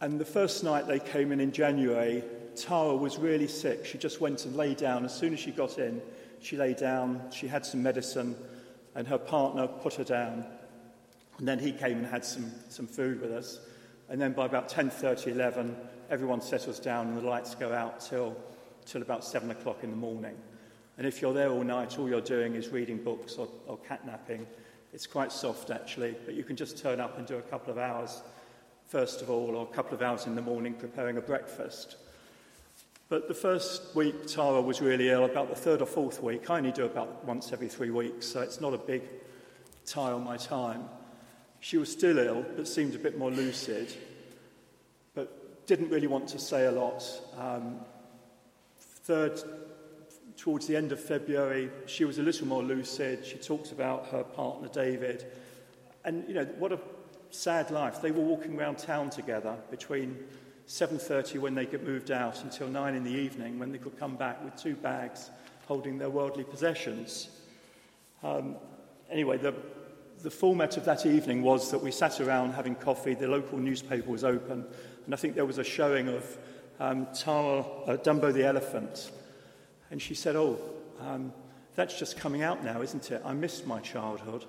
And 0.00 0.20
the 0.20 0.24
first 0.24 0.62
night 0.62 0.86
they 0.86 1.00
came 1.00 1.32
in 1.32 1.40
in 1.40 1.50
January, 1.50 2.22
Tara 2.54 2.94
was 2.94 3.18
really 3.18 3.48
sick. 3.48 3.84
She 3.84 3.98
just 3.98 4.20
went 4.20 4.44
and 4.44 4.54
lay 4.54 4.74
down. 4.74 5.04
As 5.04 5.12
soon 5.12 5.32
as 5.34 5.40
she 5.40 5.50
got 5.50 5.78
in, 5.78 6.00
she 6.40 6.56
lay 6.56 6.74
down, 6.74 7.22
she 7.30 7.46
had 7.46 7.64
some 7.64 7.82
medicine, 7.82 8.34
and 8.94 9.06
her 9.06 9.18
partner 9.18 9.66
put 9.66 9.94
her 9.94 10.04
down. 10.04 10.44
And 11.38 11.46
then 11.46 11.58
he 11.58 11.72
came 11.72 11.98
and 11.98 12.06
had 12.06 12.24
some, 12.24 12.50
some 12.68 12.86
food 12.86 13.20
with 13.20 13.32
us. 13.32 13.60
And 14.08 14.20
then 14.20 14.32
by 14.32 14.46
about 14.46 14.68
10.30, 14.68 15.28
11, 15.28 15.76
everyone 16.10 16.40
settles 16.40 16.80
down 16.80 17.08
and 17.08 17.18
the 17.18 17.22
lights 17.22 17.54
go 17.54 17.72
out 17.72 18.00
till, 18.00 18.36
till 18.84 19.02
about 19.02 19.24
7 19.24 19.50
o'clock 19.50 19.78
in 19.82 19.90
the 19.90 19.96
morning. 19.96 20.36
And 20.98 21.06
if 21.06 21.22
you're 21.22 21.32
there 21.32 21.50
all 21.50 21.62
night, 21.62 21.98
all 21.98 22.08
you're 22.08 22.20
doing 22.20 22.56
is 22.56 22.68
reading 22.68 23.02
books 23.02 23.36
or, 23.36 23.48
or 23.66 23.78
catnapping. 23.78 24.44
It's 24.92 25.06
quite 25.06 25.32
soft, 25.32 25.70
actually, 25.70 26.16
but 26.26 26.34
you 26.34 26.42
can 26.42 26.56
just 26.56 26.76
turn 26.76 27.00
up 27.00 27.16
and 27.16 27.26
do 27.26 27.36
a 27.36 27.42
couple 27.42 27.72
of 27.72 27.78
hours, 27.78 28.22
first 28.88 29.22
of 29.22 29.30
all, 29.30 29.56
or 29.56 29.62
a 29.62 29.74
couple 29.74 29.94
of 29.94 30.02
hours 30.02 30.26
in 30.26 30.34
the 30.34 30.42
morning 30.42 30.74
preparing 30.74 31.16
a 31.16 31.22
breakfast. 31.22 31.96
But 33.10 33.26
the 33.26 33.34
first 33.34 33.96
week, 33.96 34.28
Tara 34.28 34.62
was 34.62 34.80
really 34.80 35.10
ill. 35.10 35.24
About 35.24 35.48
the 35.50 35.56
third 35.56 35.82
or 35.82 35.86
fourth 35.86 36.22
week, 36.22 36.48
I 36.48 36.58
only 36.58 36.70
do 36.70 36.84
about 36.84 37.24
once 37.24 37.52
every 37.52 37.68
three 37.68 37.90
weeks, 37.90 38.24
so 38.24 38.40
it's 38.40 38.60
not 38.60 38.72
a 38.72 38.78
big 38.78 39.02
tie 39.84 40.12
on 40.12 40.22
my 40.22 40.36
time. 40.36 40.84
She 41.58 41.76
was 41.76 41.90
still 41.90 42.18
ill, 42.18 42.46
but 42.56 42.68
seemed 42.68 42.94
a 42.94 43.00
bit 43.00 43.18
more 43.18 43.32
lucid, 43.32 43.92
but 45.16 45.66
didn't 45.66 45.90
really 45.90 46.06
want 46.06 46.28
to 46.28 46.38
say 46.38 46.66
a 46.66 46.70
lot. 46.70 47.04
Um, 47.36 47.80
third 48.78 49.42
towards 50.36 50.68
the 50.68 50.76
end 50.76 50.92
of 50.92 51.00
February, 51.00 51.68
she 51.86 52.04
was 52.04 52.18
a 52.18 52.22
little 52.22 52.46
more 52.46 52.62
lucid. 52.62 53.26
She 53.26 53.38
talked 53.38 53.72
about 53.72 54.06
her 54.06 54.22
partner, 54.22 54.68
David. 54.68 55.26
And, 56.04 56.28
you 56.28 56.34
know, 56.34 56.44
what 56.60 56.70
a 56.70 56.78
sad 57.30 57.72
life. 57.72 58.00
They 58.00 58.12
were 58.12 58.22
walking 58.22 58.56
around 58.56 58.78
town 58.78 59.10
together 59.10 59.56
between 59.68 60.16
7.30 60.70 61.40
when 61.40 61.56
they 61.56 61.66
get 61.66 61.84
moved 61.84 62.12
out 62.12 62.44
until 62.44 62.68
9 62.68 62.94
in 62.94 63.02
the 63.02 63.10
evening 63.10 63.58
when 63.58 63.72
they 63.72 63.78
could 63.78 63.98
come 63.98 64.14
back 64.14 64.42
with 64.44 64.54
two 64.54 64.76
bags 64.76 65.30
holding 65.66 65.98
their 65.98 66.08
worldly 66.08 66.44
possessions. 66.44 67.28
Um, 68.22 68.54
anyway, 69.10 69.36
the, 69.36 69.52
the 70.22 70.30
format 70.30 70.76
of 70.76 70.84
that 70.84 71.06
evening 71.06 71.42
was 71.42 71.72
that 71.72 71.82
we 71.82 71.90
sat 71.90 72.20
around 72.20 72.52
having 72.52 72.76
coffee, 72.76 73.14
the 73.14 73.26
local 73.26 73.58
newspaper 73.58 74.08
was 74.08 74.22
open, 74.22 74.64
and 75.06 75.12
I 75.12 75.16
think 75.16 75.34
there 75.34 75.44
was 75.44 75.58
a 75.58 75.64
showing 75.64 76.06
of 76.06 76.38
um, 76.78 77.08
Tara, 77.18 77.62
uh, 77.62 77.96
Dumbo 77.96 78.32
the 78.32 78.46
elephant, 78.46 79.10
and 79.90 80.00
she 80.00 80.14
said, 80.14 80.36
Oh, 80.36 80.56
um, 81.00 81.32
that's 81.74 81.98
just 81.98 82.16
coming 82.16 82.44
out 82.44 82.62
now, 82.64 82.80
isn't 82.80 83.10
it? 83.10 83.20
I 83.24 83.32
missed 83.32 83.66
my 83.66 83.80
childhood. 83.80 84.44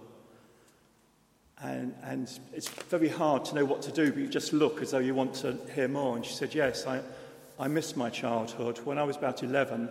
And, 1.64 1.94
and 2.04 2.40
it's 2.54 2.70
very 2.70 3.08
hard 3.08 3.46
to 3.46 3.56
know 3.56 3.66
what 3.66 3.84
to 3.84 3.92
do, 3.92 4.12
but 4.12 4.20
you 4.20 4.28
just 4.28 4.52
look 4.52 4.82
as 4.82 4.92
though 4.92 5.00
you 5.00 5.14
want 5.14 5.36
to 5.36 5.58
hear 5.76 5.88
more. 5.88 6.16
And 6.16 6.26
she 6.26 6.34
said, 6.34 6.56
Yes, 6.56 6.88
I, 6.88 7.02
I 7.60 7.68
missed 7.68 7.96
my 7.96 8.10
childhood. 8.10 8.80
When 8.80 8.98
I 8.98 9.04
was 9.04 9.18
about 9.18 9.44
11, 9.44 9.90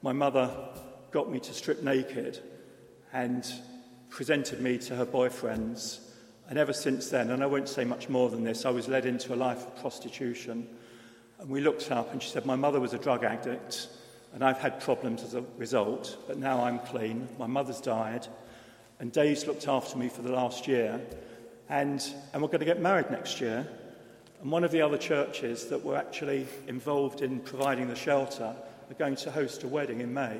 my 0.00 0.12
mother 0.12 0.50
got 1.10 1.30
me 1.30 1.40
to 1.40 1.52
strip 1.52 1.82
naked 1.82 2.40
and 3.12 3.46
presented 4.08 4.60
me 4.60 4.78
to 4.78 4.96
her 4.96 5.04
boyfriends. 5.04 6.00
And 6.48 6.58
ever 6.58 6.72
since 6.72 7.10
then, 7.10 7.30
and 7.30 7.42
I 7.42 7.46
won't 7.46 7.68
say 7.68 7.84
much 7.84 8.08
more 8.08 8.30
than 8.30 8.44
this, 8.44 8.64
I 8.64 8.70
was 8.70 8.88
led 8.88 9.06
into 9.06 9.34
a 9.34 9.36
life 9.36 9.66
of 9.66 9.76
prostitution. 9.76 10.68
And 11.38 11.50
we 11.50 11.60
looked 11.60 11.90
up, 11.90 12.12
and 12.12 12.22
she 12.22 12.30
said, 12.30 12.46
My 12.46 12.56
mother 12.56 12.80
was 12.80 12.94
a 12.94 12.98
drug 12.98 13.24
addict. 13.24 13.88
And 14.32 14.42
I've 14.42 14.58
had 14.58 14.80
problems 14.80 15.22
as 15.22 15.34
a 15.34 15.44
result, 15.56 16.16
but 16.26 16.38
now 16.38 16.64
I'm 16.64 16.80
clean. 16.80 17.28
My 17.38 17.46
mother's 17.46 17.80
died, 17.80 18.26
and 19.00 19.12
Dave's 19.12 19.46
looked 19.46 19.68
after 19.68 19.98
me 19.98 20.08
for 20.08 20.22
the 20.22 20.32
last 20.32 20.68
year. 20.68 21.00
And, 21.68 22.02
and 22.32 22.42
we're 22.42 22.48
going 22.48 22.60
to 22.60 22.66
get 22.66 22.80
married 22.80 23.10
next 23.10 23.40
year. 23.40 23.66
And 24.42 24.50
one 24.50 24.64
of 24.64 24.70
the 24.70 24.82
other 24.82 24.98
churches 24.98 25.66
that 25.66 25.82
were 25.82 25.96
actually 25.96 26.46
involved 26.68 27.22
in 27.22 27.40
providing 27.40 27.88
the 27.88 27.96
shelter 27.96 28.54
are 28.90 28.94
going 28.98 29.16
to 29.16 29.30
host 29.30 29.64
a 29.64 29.68
wedding 29.68 30.00
in 30.00 30.12
May, 30.12 30.38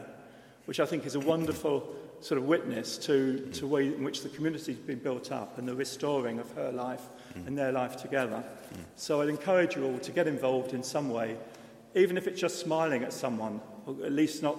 which 0.66 0.80
I 0.80 0.86
think 0.86 1.06
is 1.06 1.14
a 1.14 1.20
wonderful 1.20 1.94
sort 2.20 2.38
of 2.38 2.46
witness 2.46 2.96
to, 2.98 3.50
the 3.52 3.66
way 3.66 3.86
in 3.86 4.04
which 4.04 4.22
the 4.22 4.28
community's 4.28 4.76
been 4.76 4.98
built 4.98 5.32
up 5.32 5.58
and 5.58 5.68
the 5.68 5.74
restoring 5.74 6.38
of 6.38 6.50
her 6.52 6.72
life 6.72 7.02
mm. 7.36 7.46
and 7.46 7.56
their 7.56 7.72
life 7.72 7.96
together. 7.96 8.42
Mm. 8.72 8.78
So 8.96 9.20
I'd 9.20 9.28
encourage 9.28 9.76
you 9.76 9.84
all 9.84 9.98
to 9.98 10.12
get 10.12 10.26
involved 10.26 10.72
in 10.72 10.82
some 10.82 11.10
way, 11.10 11.36
even 11.94 12.16
if 12.16 12.26
it's 12.26 12.40
just 12.40 12.60
smiling 12.60 13.02
at 13.02 13.12
someone 13.12 13.60
or 13.86 13.94
at 14.04 14.12
least 14.12 14.42
not 14.42 14.56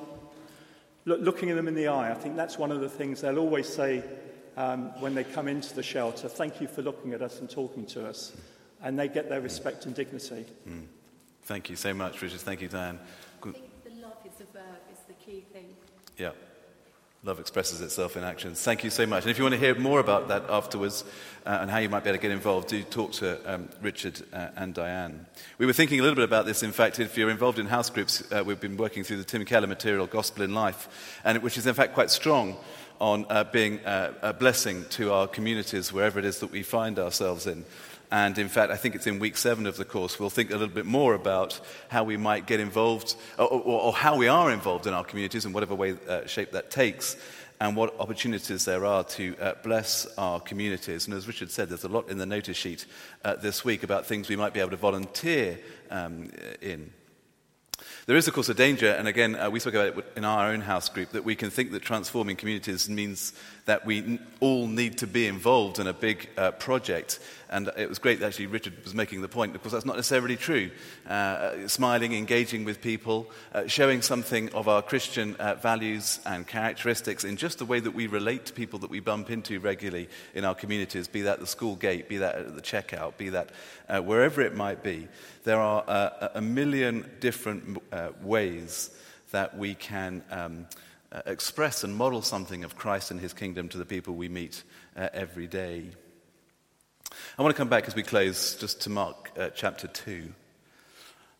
look, 1.05 1.21
looking 1.21 1.49
at 1.49 1.55
them 1.55 1.67
in 1.67 1.75
the 1.75 1.87
eye. 1.87 2.11
I 2.11 2.15
think 2.15 2.35
that's 2.35 2.57
one 2.57 2.71
of 2.71 2.81
the 2.81 2.89
things 2.89 3.21
they'll 3.21 3.39
always 3.39 3.67
say, 3.67 4.03
um, 4.57 4.99
when 5.01 5.15
they 5.15 5.23
come 5.23 5.47
into 5.47 5.73
the 5.75 5.83
shelter, 5.83 6.27
thank 6.27 6.61
you 6.61 6.67
for 6.67 6.81
looking 6.81 7.13
at 7.13 7.21
us 7.21 7.39
and 7.39 7.49
talking 7.49 7.85
to 7.87 8.07
us. 8.07 8.33
And 8.81 8.97
they 8.99 9.07
get 9.07 9.29
their 9.29 9.41
respect 9.41 9.85
and 9.85 9.95
dignity. 9.95 10.45
Thank 11.43 11.69
you 11.69 11.75
so 11.75 11.93
much, 11.93 12.21
Richard. 12.21 12.41
Thank 12.41 12.61
you, 12.61 12.67
Diane. 12.67 12.99
I 13.39 13.51
think 13.51 13.83
the 13.83 14.01
love 14.01 14.17
is 14.25 14.41
a 14.41 14.51
verb, 14.51 14.79
is 14.91 14.99
the 15.07 15.13
key 15.13 15.45
thing. 15.53 15.75
Yeah. 16.17 16.31
Love 17.25 17.39
expresses 17.39 17.81
itself 17.81 18.17
in 18.17 18.23
actions. 18.23 18.61
Thank 18.61 18.83
you 18.83 18.91
so 18.91 19.07
much. 19.07 19.23
And 19.23 19.31
if 19.31 19.39
you 19.39 19.43
want 19.43 19.55
to 19.55 19.59
hear 19.59 19.73
more 19.73 19.99
about 19.99 20.27
that 20.27 20.43
afterwards 20.47 21.03
uh, 21.43 21.57
and 21.59 21.71
how 21.71 21.79
you 21.79 21.89
might 21.89 22.03
be 22.03 22.09
able 22.11 22.19
to 22.19 22.21
get 22.21 22.29
involved, 22.29 22.67
do 22.67 22.83
talk 22.83 23.13
to 23.13 23.51
um, 23.51 23.67
Richard 23.81 24.21
uh, 24.31 24.49
and 24.55 24.75
Diane. 24.75 25.25
We 25.57 25.65
were 25.65 25.73
thinking 25.73 25.99
a 25.99 26.03
little 26.03 26.15
bit 26.15 26.25
about 26.25 26.45
this. 26.45 26.61
In 26.61 26.71
fact, 26.71 26.99
if 26.99 27.17
you're 27.17 27.31
involved 27.31 27.57
in 27.57 27.65
house 27.65 27.89
groups, 27.89 28.31
uh, 28.31 28.43
we've 28.45 28.59
been 28.59 28.77
working 28.77 29.03
through 29.03 29.17
the 29.17 29.23
Tim 29.23 29.43
Keller 29.43 29.65
material, 29.65 30.05
Gospel 30.05 30.43
in 30.43 30.53
Life, 30.53 31.19
and 31.23 31.41
which 31.41 31.57
is 31.57 31.65
in 31.65 31.73
fact 31.73 31.95
quite 31.95 32.11
strong 32.11 32.57
on 33.01 33.25
uh, 33.31 33.43
being 33.43 33.83
uh, 33.85 34.13
a 34.21 34.31
blessing 34.31 34.85
to 34.91 35.11
our 35.11 35.27
communities 35.27 35.91
wherever 35.91 36.19
it 36.19 36.25
is 36.25 36.41
that 36.41 36.51
we 36.51 36.61
find 36.61 36.99
ourselves 36.99 37.47
in. 37.47 37.65
And 38.15 38.37
in 38.37 38.47
fact, 38.47 38.71
I 38.71 38.77
think 38.77 38.95
it's 38.95 39.07
in 39.07 39.19
week 39.19 39.35
seven 39.35 39.65
of 39.65 39.75
the 39.75 39.83
course, 39.83 40.17
we'll 40.21 40.29
think 40.29 40.49
a 40.49 40.53
little 40.53 40.73
bit 40.73 40.85
more 40.85 41.15
about 41.15 41.59
how 41.89 42.05
we 42.05 42.15
might 42.15 42.47
get 42.47 42.61
involved, 42.61 43.17
or, 43.37 43.45
or, 43.45 43.81
or 43.81 43.93
how 43.93 44.15
we 44.15 44.29
are 44.29 44.53
involved 44.53 44.87
in 44.87 44.93
our 44.93 45.03
communities 45.03 45.43
in 45.43 45.51
whatever 45.51 45.75
way, 45.75 45.97
uh, 46.07 46.25
shape 46.25 46.53
that 46.53 46.71
takes, 46.71 47.17
and 47.59 47.75
what 47.75 47.93
opportunities 47.99 48.63
there 48.63 48.85
are 48.85 49.03
to 49.03 49.35
uh, 49.41 49.55
bless 49.63 50.07
our 50.17 50.39
communities. 50.39 51.07
And 51.07 51.13
as 51.13 51.27
Richard 51.27 51.51
said, 51.51 51.67
there's 51.67 51.83
a 51.83 51.89
lot 51.89 52.07
in 52.07 52.17
the 52.17 52.25
notice 52.25 52.55
sheet 52.55 52.85
uh, 53.25 53.35
this 53.35 53.65
week 53.65 53.83
about 53.83 54.05
things 54.05 54.29
we 54.29 54.37
might 54.37 54.53
be 54.53 54.61
able 54.61 54.69
to 54.69 54.77
volunteer 54.77 55.59
um, 55.91 56.31
in. 56.61 56.93
There 58.05 58.15
is, 58.15 58.29
of 58.29 58.33
course, 58.33 58.47
a 58.47 58.53
danger, 58.53 58.91
and 58.91 59.09
again, 59.09 59.35
uh, 59.35 59.49
we 59.49 59.59
spoke 59.59 59.73
about 59.73 59.97
it 59.97 60.05
in 60.15 60.23
our 60.23 60.51
own 60.51 60.61
house 60.61 60.87
group, 60.87 61.09
that 61.11 61.25
we 61.25 61.35
can 61.35 61.49
think 61.49 61.71
that 61.71 61.81
transforming 61.81 62.37
communities 62.37 62.87
means 62.87 63.33
that 63.65 63.83
we 63.83 64.19
all 64.39 64.67
need 64.67 64.99
to 64.99 65.07
be 65.07 65.25
involved 65.25 65.79
in 65.79 65.87
a 65.87 65.93
big 65.93 66.29
uh, 66.37 66.51
project. 66.51 67.19
And 67.49 67.71
it 67.77 67.89
was 67.89 67.99
great 67.99 68.19
that 68.19 68.27
actually 68.27 68.47
Richard 68.47 68.73
was 68.83 68.93
making 68.93 69.21
the 69.21 69.27
point, 69.27 69.53
because 69.53 69.71
that's 69.71 69.85
not 69.85 69.95
necessarily 69.95 70.35
true. 70.35 70.69
Uh, 71.07 71.67
smiling, 71.67 72.13
engaging 72.13 72.63
with 72.63 72.79
people, 72.79 73.27
uh, 73.53 73.65
showing 73.65 74.03
something 74.03 74.53
of 74.53 74.67
our 74.67 74.83
Christian 74.83 75.35
uh, 75.37 75.55
values 75.55 76.19
and 76.25 76.45
characteristics 76.45 77.23
in 77.23 77.37
just 77.37 77.57
the 77.57 77.65
way 77.65 77.79
that 77.79 77.91
we 77.91 78.05
relate 78.05 78.45
to 78.45 78.53
people 78.53 78.79
that 78.79 78.89
we 78.89 78.99
bump 78.99 79.31
into 79.31 79.59
regularly 79.59 80.09
in 80.35 80.45
our 80.45 80.55
communities, 80.55 81.07
be 81.07 81.23
that 81.23 81.39
the 81.39 81.47
school 81.47 81.75
gate, 81.75 82.07
be 82.07 82.17
that 82.17 82.35
at 82.35 82.55
the 82.55 82.61
checkout, 82.61 83.17
be 83.17 83.29
that 83.29 83.49
uh, 83.89 83.99
wherever 83.99 84.41
it 84.41 84.55
might 84.55 84.83
be. 84.83 85.07
There 85.43 85.59
are 85.59 85.83
uh, 85.87 86.29
a 86.35 86.41
million 86.41 87.09
different 87.19 87.81
ways 88.23 88.91
that 89.31 89.57
we 89.57 89.75
can 89.75 90.23
um, 90.31 90.67
express 91.25 91.83
and 91.83 91.95
model 91.95 92.21
something 92.21 92.63
of 92.63 92.75
Christ 92.75 93.11
and 93.11 93.19
his 93.19 93.33
kingdom 93.33 93.69
to 93.69 93.77
the 93.77 93.85
people 93.85 94.15
we 94.15 94.29
meet 94.29 94.63
uh, 94.95 95.09
every 95.13 95.47
day. 95.47 95.85
I 97.37 97.41
want 97.41 97.55
to 97.55 97.57
come 97.57 97.69
back 97.69 97.87
as 97.87 97.95
we 97.95 98.03
close 98.03 98.55
just 98.55 98.81
to 98.81 98.89
Mark 98.89 99.31
uh, 99.37 99.49
chapter 99.49 99.87
2 99.87 100.33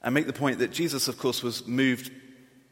and 0.03 0.13
make 0.13 0.27
the 0.27 0.33
point 0.33 0.59
that 0.59 0.71
Jesus, 0.71 1.07
of 1.07 1.17
course, 1.17 1.41
was 1.41 1.67
moved 1.67 2.11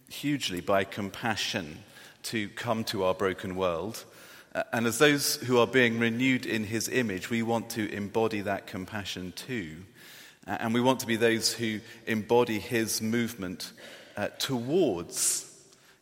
hugely 0.08 0.62
by 0.62 0.84
compassion 0.84 1.80
to 2.24 2.48
come 2.50 2.84
to 2.86 3.04
our 3.04 3.14
broken 3.14 3.56
world. 3.56 4.06
Uh, 4.54 4.64
and 4.72 4.86
as 4.86 5.00
those 5.00 5.38
who 5.38 5.58
are 5.58 5.68
being 5.68 6.00
renewed 6.00 6.46
in 6.46 6.64
his 6.64 6.88
image, 6.88 7.30
we 7.30 7.42
want 7.42 7.72
to 7.72 7.92
embody 7.92 8.42
that 8.42 8.68
compassion 8.68 9.34
too. 9.36 9.78
Uh, 10.46 10.58
and 10.60 10.74
we 10.74 10.82
want 10.82 11.00
to 11.00 11.08
be 11.08 11.16
those 11.16 11.54
who 11.54 11.80
embody 12.06 12.60
his 12.60 13.02
movement 13.02 13.74
uh, 14.16 14.28
towards 14.38 15.53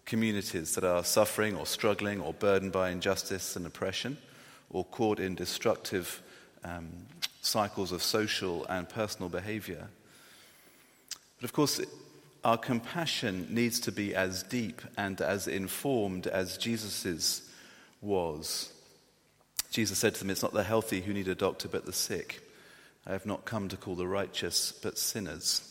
communities 0.06 0.76
that 0.76 0.84
are 0.84 1.04
suffering 1.04 1.56
or 1.56 1.66
struggling 1.66 2.22
or 2.22 2.34
burdened 2.34 2.72
by 2.72 2.90
injustice 2.90 3.56
and 3.56 3.66
oppression 3.66 4.18
or 4.70 4.86
caught 4.86 5.20
in 5.20 5.36
destructive 5.36 6.22
um, 6.64 6.90
cycles 7.42 7.92
of 7.92 8.04
social 8.04 8.66
and 8.66 8.88
personal 8.90 9.30
behavior. 9.30 9.88
But 11.40 11.46
of 11.46 11.54
course, 11.54 11.82
our 12.44 12.58
compassion 12.58 13.48
needs 13.50 13.80
to 13.82 13.92
be 13.92 14.16
as 14.16 14.44
deep 14.44 14.82
and 14.98 15.22
as 15.22 15.48
informed 15.48 16.28
as 16.28 16.58
Jesus's 16.58 17.44
was. 18.02 18.72
Jesus 19.70 19.98
said 19.98 20.14
to 20.16 20.20
them, 20.20 20.30
It's 20.30 20.44
not 20.44 20.54
the 20.54 20.64
healthy 20.64 21.02
who 21.02 21.14
need 21.14 21.28
a 21.28 21.36
doctor, 21.36 21.68
but 21.68 21.86
the 21.86 21.94
sick. 21.94 22.42
I 23.06 23.12
have 23.12 23.26
not 23.26 23.46
come 23.46 23.70
to 23.70 23.78
call 23.78 23.96
the 23.96 24.08
righteous, 24.08 24.72
but 24.72 24.98
sinners. 24.98 25.71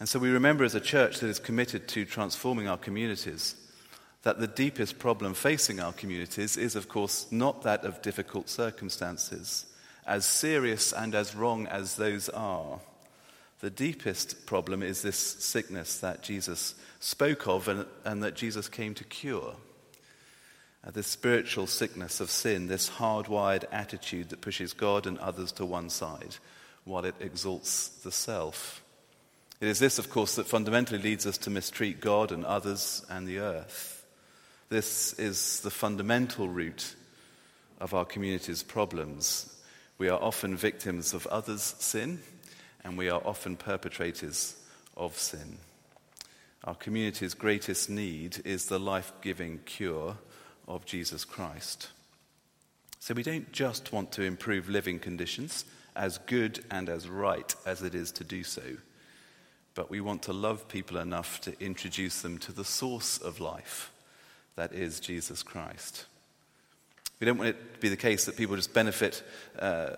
And 0.00 0.08
so 0.08 0.18
we 0.18 0.30
remember 0.30 0.64
as 0.64 0.74
a 0.74 0.80
church 0.80 1.20
that 1.20 1.28
is 1.28 1.38
committed 1.38 1.88
to 1.88 2.04
transforming 2.04 2.68
our 2.68 2.78
communities 2.78 3.54
that 4.22 4.40
the 4.40 4.46
deepest 4.46 4.98
problem 4.98 5.34
facing 5.34 5.80
our 5.80 5.92
communities 5.92 6.56
is, 6.56 6.76
of 6.76 6.88
course, 6.88 7.26
not 7.30 7.62
that 7.62 7.84
of 7.84 8.02
difficult 8.02 8.48
circumstances, 8.48 9.66
as 10.06 10.24
serious 10.24 10.92
and 10.92 11.14
as 11.14 11.34
wrong 11.34 11.66
as 11.66 11.96
those 11.96 12.30
are. 12.30 12.80
The 13.60 13.70
deepest 13.70 14.46
problem 14.46 14.82
is 14.82 15.02
this 15.02 15.16
sickness 15.16 15.98
that 15.98 16.22
Jesus 16.22 16.74
spoke 17.00 17.46
of 17.46 17.68
and, 17.68 17.86
and 18.04 18.22
that 18.22 18.34
Jesus 18.34 18.68
came 18.68 18.94
to 18.94 19.04
cure. 19.04 19.54
Uh, 20.86 20.90
this 20.90 21.06
spiritual 21.06 21.66
sickness 21.66 22.20
of 22.20 22.30
sin, 22.30 22.66
this 22.66 22.90
hardwired 22.90 23.64
attitude 23.72 24.30
that 24.30 24.40
pushes 24.40 24.72
God 24.72 25.06
and 25.06 25.18
others 25.18 25.52
to 25.52 25.64
one 25.64 25.88
side 25.88 26.36
while 26.84 27.04
it 27.04 27.14
exalts 27.20 27.88
the 27.88 28.12
self. 28.12 28.83
It 29.64 29.68
is 29.68 29.78
this, 29.78 29.98
of 29.98 30.10
course, 30.10 30.34
that 30.34 30.46
fundamentally 30.46 31.00
leads 31.00 31.24
us 31.24 31.38
to 31.38 31.50
mistreat 31.50 31.98
God 31.98 32.32
and 32.32 32.44
others 32.44 33.02
and 33.08 33.26
the 33.26 33.38
earth. 33.38 34.04
This 34.68 35.14
is 35.14 35.60
the 35.60 35.70
fundamental 35.70 36.50
root 36.50 36.94
of 37.80 37.94
our 37.94 38.04
community's 38.04 38.62
problems. 38.62 39.50
We 39.96 40.10
are 40.10 40.22
often 40.22 40.54
victims 40.54 41.14
of 41.14 41.26
others' 41.28 41.76
sin, 41.78 42.20
and 42.84 42.98
we 42.98 43.08
are 43.08 43.22
often 43.24 43.56
perpetrators 43.56 44.54
of 44.98 45.16
sin. 45.16 45.56
Our 46.64 46.74
community's 46.74 47.32
greatest 47.32 47.88
need 47.88 48.42
is 48.44 48.66
the 48.66 48.78
life 48.78 49.14
giving 49.22 49.60
cure 49.60 50.18
of 50.68 50.84
Jesus 50.84 51.24
Christ. 51.24 51.88
So 53.00 53.14
we 53.14 53.22
don't 53.22 53.50
just 53.50 53.94
want 53.94 54.12
to 54.12 54.24
improve 54.24 54.68
living 54.68 54.98
conditions, 54.98 55.64
as 55.96 56.18
good 56.18 56.62
and 56.70 56.90
as 56.90 57.08
right 57.08 57.54
as 57.64 57.80
it 57.80 57.94
is 57.94 58.12
to 58.12 58.24
do 58.24 58.44
so, 58.44 58.60
but 59.74 59.90
we 59.90 60.00
want 60.00 60.22
to 60.22 60.32
love 60.32 60.68
people 60.68 60.98
enough 60.98 61.40
to 61.42 61.60
introduce 61.60 62.22
them 62.22 62.38
to 62.38 62.52
the 62.52 62.64
source 62.64 63.18
of 63.18 63.40
life, 63.40 63.90
that 64.56 64.72
is 64.72 65.00
Jesus 65.00 65.42
Christ. 65.42 66.06
We 67.20 67.26
don't 67.26 67.38
want 67.38 67.50
it 67.50 67.74
to 67.74 67.80
be 67.80 67.88
the 67.88 67.96
case 67.96 68.24
that 68.26 68.36
people 68.36 68.56
just 68.56 68.74
benefit. 68.74 69.22
Uh, 69.58 69.96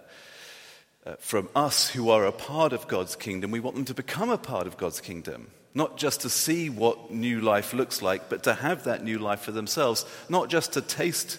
uh, 1.05 1.15
from 1.19 1.49
us 1.55 1.89
who 1.89 2.11
are 2.11 2.27
a 2.27 2.33
part 2.33 2.73
of 2.73 2.89
God's 2.89 3.17
kingdom, 3.17 3.51
we 3.51 3.61
want 3.61 3.77
them 3.77 3.85
to 3.85 3.95
become 3.95 4.31
a 4.31 4.39
part 4.39 4.67
of 4.67 4.77
God's 4.77 5.01
kingdom. 5.01 5.49
Not 5.75 5.99
just 5.99 6.23
to 6.23 6.31
see 6.31 6.71
what 6.71 7.11
new 7.11 7.41
life 7.41 7.75
looks 7.75 8.03
like, 8.03 8.29
but 8.29 8.43
to 8.45 8.55
have 8.55 8.85
that 8.85 9.05
new 9.05 9.19
life 9.19 9.41
for 9.41 9.53
themselves. 9.53 10.05
Not 10.29 10.49
just 10.49 10.73
to 10.73 10.81
taste 10.81 11.39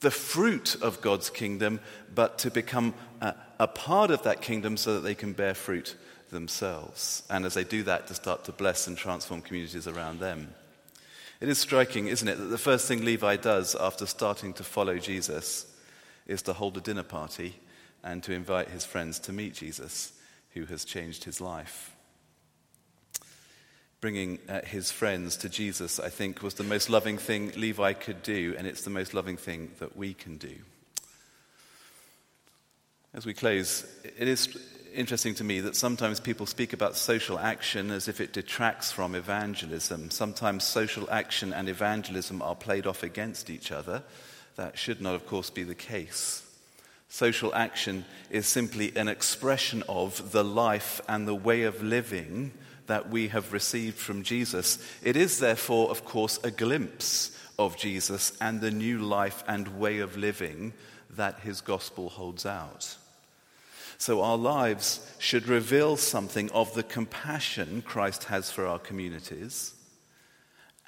the 0.00 0.10
fruit 0.10 0.74
of 0.82 1.00
God's 1.00 1.30
kingdom, 1.30 1.78
but 2.12 2.38
to 2.38 2.50
become 2.50 2.94
a, 3.20 3.34
a 3.60 3.68
part 3.68 4.10
of 4.10 4.22
that 4.24 4.40
kingdom 4.40 4.76
so 4.76 4.94
that 4.94 5.00
they 5.00 5.14
can 5.14 5.32
bear 5.32 5.54
fruit 5.54 5.96
themselves. 6.32 7.22
And 7.30 7.46
as 7.46 7.54
they 7.54 7.62
do 7.62 7.84
that, 7.84 8.08
to 8.08 8.14
start 8.14 8.44
to 8.44 8.52
bless 8.52 8.88
and 8.88 8.96
transform 8.96 9.42
communities 9.42 9.86
around 9.86 10.18
them. 10.18 10.52
It 11.40 11.48
is 11.48 11.58
striking, 11.58 12.08
isn't 12.08 12.26
it, 12.26 12.38
that 12.38 12.44
the 12.46 12.58
first 12.58 12.88
thing 12.88 13.04
Levi 13.04 13.36
does 13.36 13.74
after 13.74 14.06
starting 14.06 14.52
to 14.54 14.64
follow 14.64 14.98
Jesus 14.98 15.66
is 16.26 16.42
to 16.42 16.52
hold 16.52 16.76
a 16.76 16.80
dinner 16.80 17.02
party 17.02 17.56
and 18.04 18.22
to 18.24 18.32
invite 18.32 18.68
his 18.68 18.84
friends 18.84 19.18
to 19.20 19.32
meet 19.32 19.54
Jesus, 19.54 20.12
who 20.54 20.64
has 20.66 20.84
changed 20.84 21.24
his 21.24 21.40
life. 21.40 21.94
Bringing 24.00 24.38
uh, 24.48 24.62
his 24.62 24.90
friends 24.90 25.36
to 25.38 25.48
Jesus, 25.48 26.00
I 26.00 26.08
think, 26.08 26.42
was 26.42 26.54
the 26.54 26.64
most 26.64 26.90
loving 26.90 27.18
thing 27.18 27.52
Levi 27.56 27.92
could 27.92 28.22
do, 28.22 28.54
and 28.58 28.66
it's 28.66 28.82
the 28.82 28.90
most 28.90 29.14
loving 29.14 29.36
thing 29.36 29.70
that 29.78 29.96
we 29.96 30.14
can 30.14 30.36
do. 30.36 30.54
As 33.14 33.26
we 33.26 33.34
close, 33.34 33.84
it 34.04 34.26
is 34.26 34.48
interesting 34.94 35.34
to 35.36 35.44
me 35.44 35.60
that 35.60 35.76
sometimes 35.76 36.20
people 36.20 36.46
speak 36.46 36.72
about 36.72 36.96
social 36.96 37.38
action 37.38 37.90
as 37.90 38.08
if 38.08 38.20
it 38.20 38.32
detracts 38.32 38.92
from 38.92 39.14
evangelism. 39.14 40.10
Sometimes 40.10 40.64
social 40.64 41.08
action 41.10 41.52
and 41.52 41.68
evangelism 41.68 42.42
are 42.42 42.54
played 42.54 42.86
off 42.86 43.02
against 43.02 43.50
each 43.50 43.72
other. 43.72 44.02
That 44.56 44.78
should 44.78 45.00
not, 45.00 45.14
of 45.14 45.26
course, 45.26 45.50
be 45.50 45.64
the 45.64 45.74
case. 45.74 46.42
Social 47.08 47.54
action 47.54 48.04
is 48.30 48.46
simply 48.46 48.96
an 48.96 49.08
expression 49.08 49.82
of 49.88 50.32
the 50.32 50.44
life 50.44 51.00
and 51.08 51.28
the 51.28 51.34
way 51.34 51.64
of 51.64 51.82
living 51.82 52.52
that 52.86 53.10
we 53.10 53.28
have 53.28 53.52
received 53.52 53.96
from 53.96 54.22
Jesus. 54.22 54.78
It 55.02 55.16
is, 55.16 55.38
therefore, 55.38 55.90
of 55.90 56.04
course, 56.04 56.38
a 56.42 56.50
glimpse 56.50 57.36
of 57.58 57.76
Jesus 57.76 58.32
and 58.40 58.60
the 58.60 58.70
new 58.70 58.98
life 58.98 59.44
and 59.46 59.78
way 59.78 59.98
of 59.98 60.16
living 60.16 60.72
that 61.10 61.40
his 61.40 61.60
gospel 61.60 62.08
holds 62.08 62.46
out. 62.46 62.96
So 64.02 64.20
our 64.20 64.36
lives 64.36 64.98
should 65.20 65.46
reveal 65.46 65.96
something 65.96 66.50
of 66.50 66.74
the 66.74 66.82
compassion 66.82 67.82
Christ 67.82 68.24
has 68.24 68.50
for 68.50 68.66
our 68.66 68.80
communities 68.80 69.74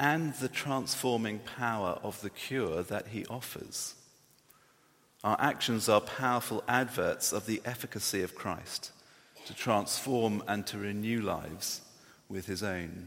and 0.01 0.35
the 0.35 0.49
transforming 0.49 1.39
power 1.39 2.01
of 2.03 2.21
the 2.23 2.31
cure 2.31 2.83
that 2.83 3.07
he 3.07 3.25
offers. 3.27 3.95
Our 5.23 5.37
actions 5.39 5.89
are 5.89 6.01
powerful 6.01 6.65
adverts 6.67 7.33
of 7.33 7.47
the 7.47 7.63
efficacy 7.65 8.25
of 8.25 8.35
Christ 8.35 8.91
to 9.47 9.55
transform 9.55 10.43
and 10.49 10.67
to 10.67 10.79
renew 10.79 11.23
lives 11.23 11.83
with 12.29 12.47
his 12.47 12.65
own. 12.65 13.07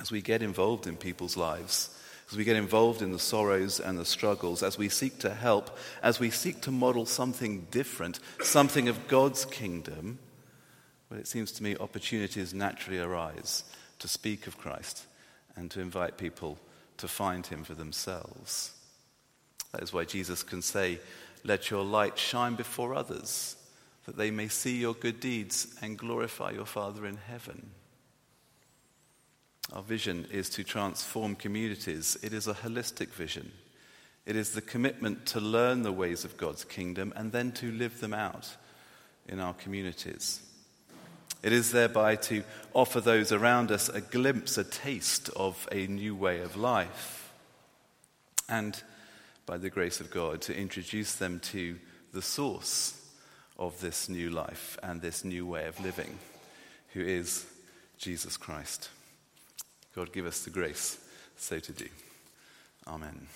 As 0.00 0.10
we 0.10 0.22
get 0.22 0.42
involved 0.42 0.88
in 0.88 0.96
people's 0.96 1.36
lives, 1.36 1.96
as 2.30 2.36
we 2.36 2.44
get 2.44 2.56
involved 2.56 3.02
in 3.02 3.12
the 3.12 3.18
sorrows 3.18 3.80
and 3.80 3.98
the 3.98 4.04
struggles, 4.04 4.62
as 4.62 4.78
we 4.78 4.88
seek 4.88 5.18
to 5.18 5.34
help, 5.34 5.76
as 6.02 6.18
we 6.18 6.30
seek 6.30 6.60
to 6.62 6.70
model 6.70 7.04
something 7.04 7.66
different, 7.70 8.20
something 8.42 8.88
of 8.88 9.08
God's 9.08 9.44
kingdom, 9.44 10.18
well, 11.10 11.20
it 11.20 11.26
seems 11.26 11.52
to 11.52 11.62
me 11.62 11.76
opportunities 11.76 12.54
naturally 12.54 12.98
arise 12.98 13.64
to 13.98 14.08
speak 14.08 14.46
of 14.46 14.56
Christ 14.56 15.06
and 15.56 15.70
to 15.72 15.80
invite 15.80 16.16
people 16.16 16.58
to 16.96 17.06
find 17.06 17.46
him 17.46 17.64
for 17.64 17.74
themselves. 17.74 18.72
That 19.72 19.82
is 19.82 19.92
why 19.92 20.04
Jesus 20.04 20.42
can 20.42 20.62
say, 20.62 21.00
Let 21.44 21.70
your 21.70 21.84
light 21.84 22.18
shine 22.18 22.54
before 22.54 22.94
others, 22.94 23.56
that 24.06 24.16
they 24.16 24.30
may 24.30 24.48
see 24.48 24.78
your 24.78 24.94
good 24.94 25.20
deeds 25.20 25.74
and 25.82 25.98
glorify 25.98 26.52
your 26.52 26.66
Father 26.66 27.06
in 27.06 27.16
heaven. 27.16 27.70
Our 29.72 29.82
vision 29.82 30.26
is 30.30 30.50
to 30.50 30.64
transform 30.64 31.34
communities. 31.34 32.18
It 32.22 32.34
is 32.34 32.46
a 32.46 32.52
holistic 32.52 33.08
vision. 33.08 33.52
It 34.26 34.36
is 34.36 34.50
the 34.50 34.60
commitment 34.60 35.24
to 35.26 35.40
learn 35.40 35.82
the 35.82 35.92
ways 35.92 36.24
of 36.24 36.36
God's 36.36 36.64
kingdom 36.64 37.12
and 37.16 37.32
then 37.32 37.52
to 37.52 37.72
live 37.72 37.98
them 38.00 38.12
out 38.12 38.54
in 39.26 39.40
our 39.40 39.54
communities. 39.54 40.42
It 41.42 41.52
is 41.52 41.72
thereby 41.72 42.16
to 42.16 42.44
offer 42.74 43.00
those 43.00 43.32
around 43.32 43.72
us 43.72 43.88
a 43.88 44.00
glimpse, 44.00 44.58
a 44.58 44.64
taste 44.64 45.30
of 45.34 45.66
a 45.72 45.86
new 45.86 46.14
way 46.14 46.40
of 46.40 46.56
life. 46.56 47.32
And 48.48 48.80
by 49.46 49.56
the 49.56 49.70
grace 49.70 50.00
of 50.00 50.10
God, 50.10 50.42
to 50.42 50.56
introduce 50.56 51.14
them 51.14 51.40
to 51.44 51.78
the 52.12 52.22
source 52.22 53.00
of 53.58 53.80
this 53.80 54.08
new 54.08 54.30
life 54.30 54.78
and 54.82 55.00
this 55.00 55.24
new 55.24 55.46
way 55.46 55.66
of 55.66 55.80
living, 55.80 56.18
who 56.92 57.00
is 57.00 57.46
Jesus 57.98 58.36
Christ. 58.36 58.90
God 59.94 60.12
give 60.12 60.26
us 60.26 60.44
the 60.44 60.50
grace 60.50 60.98
so 61.36 61.58
to 61.58 61.72
do. 61.72 61.88
Amen. 62.86 63.26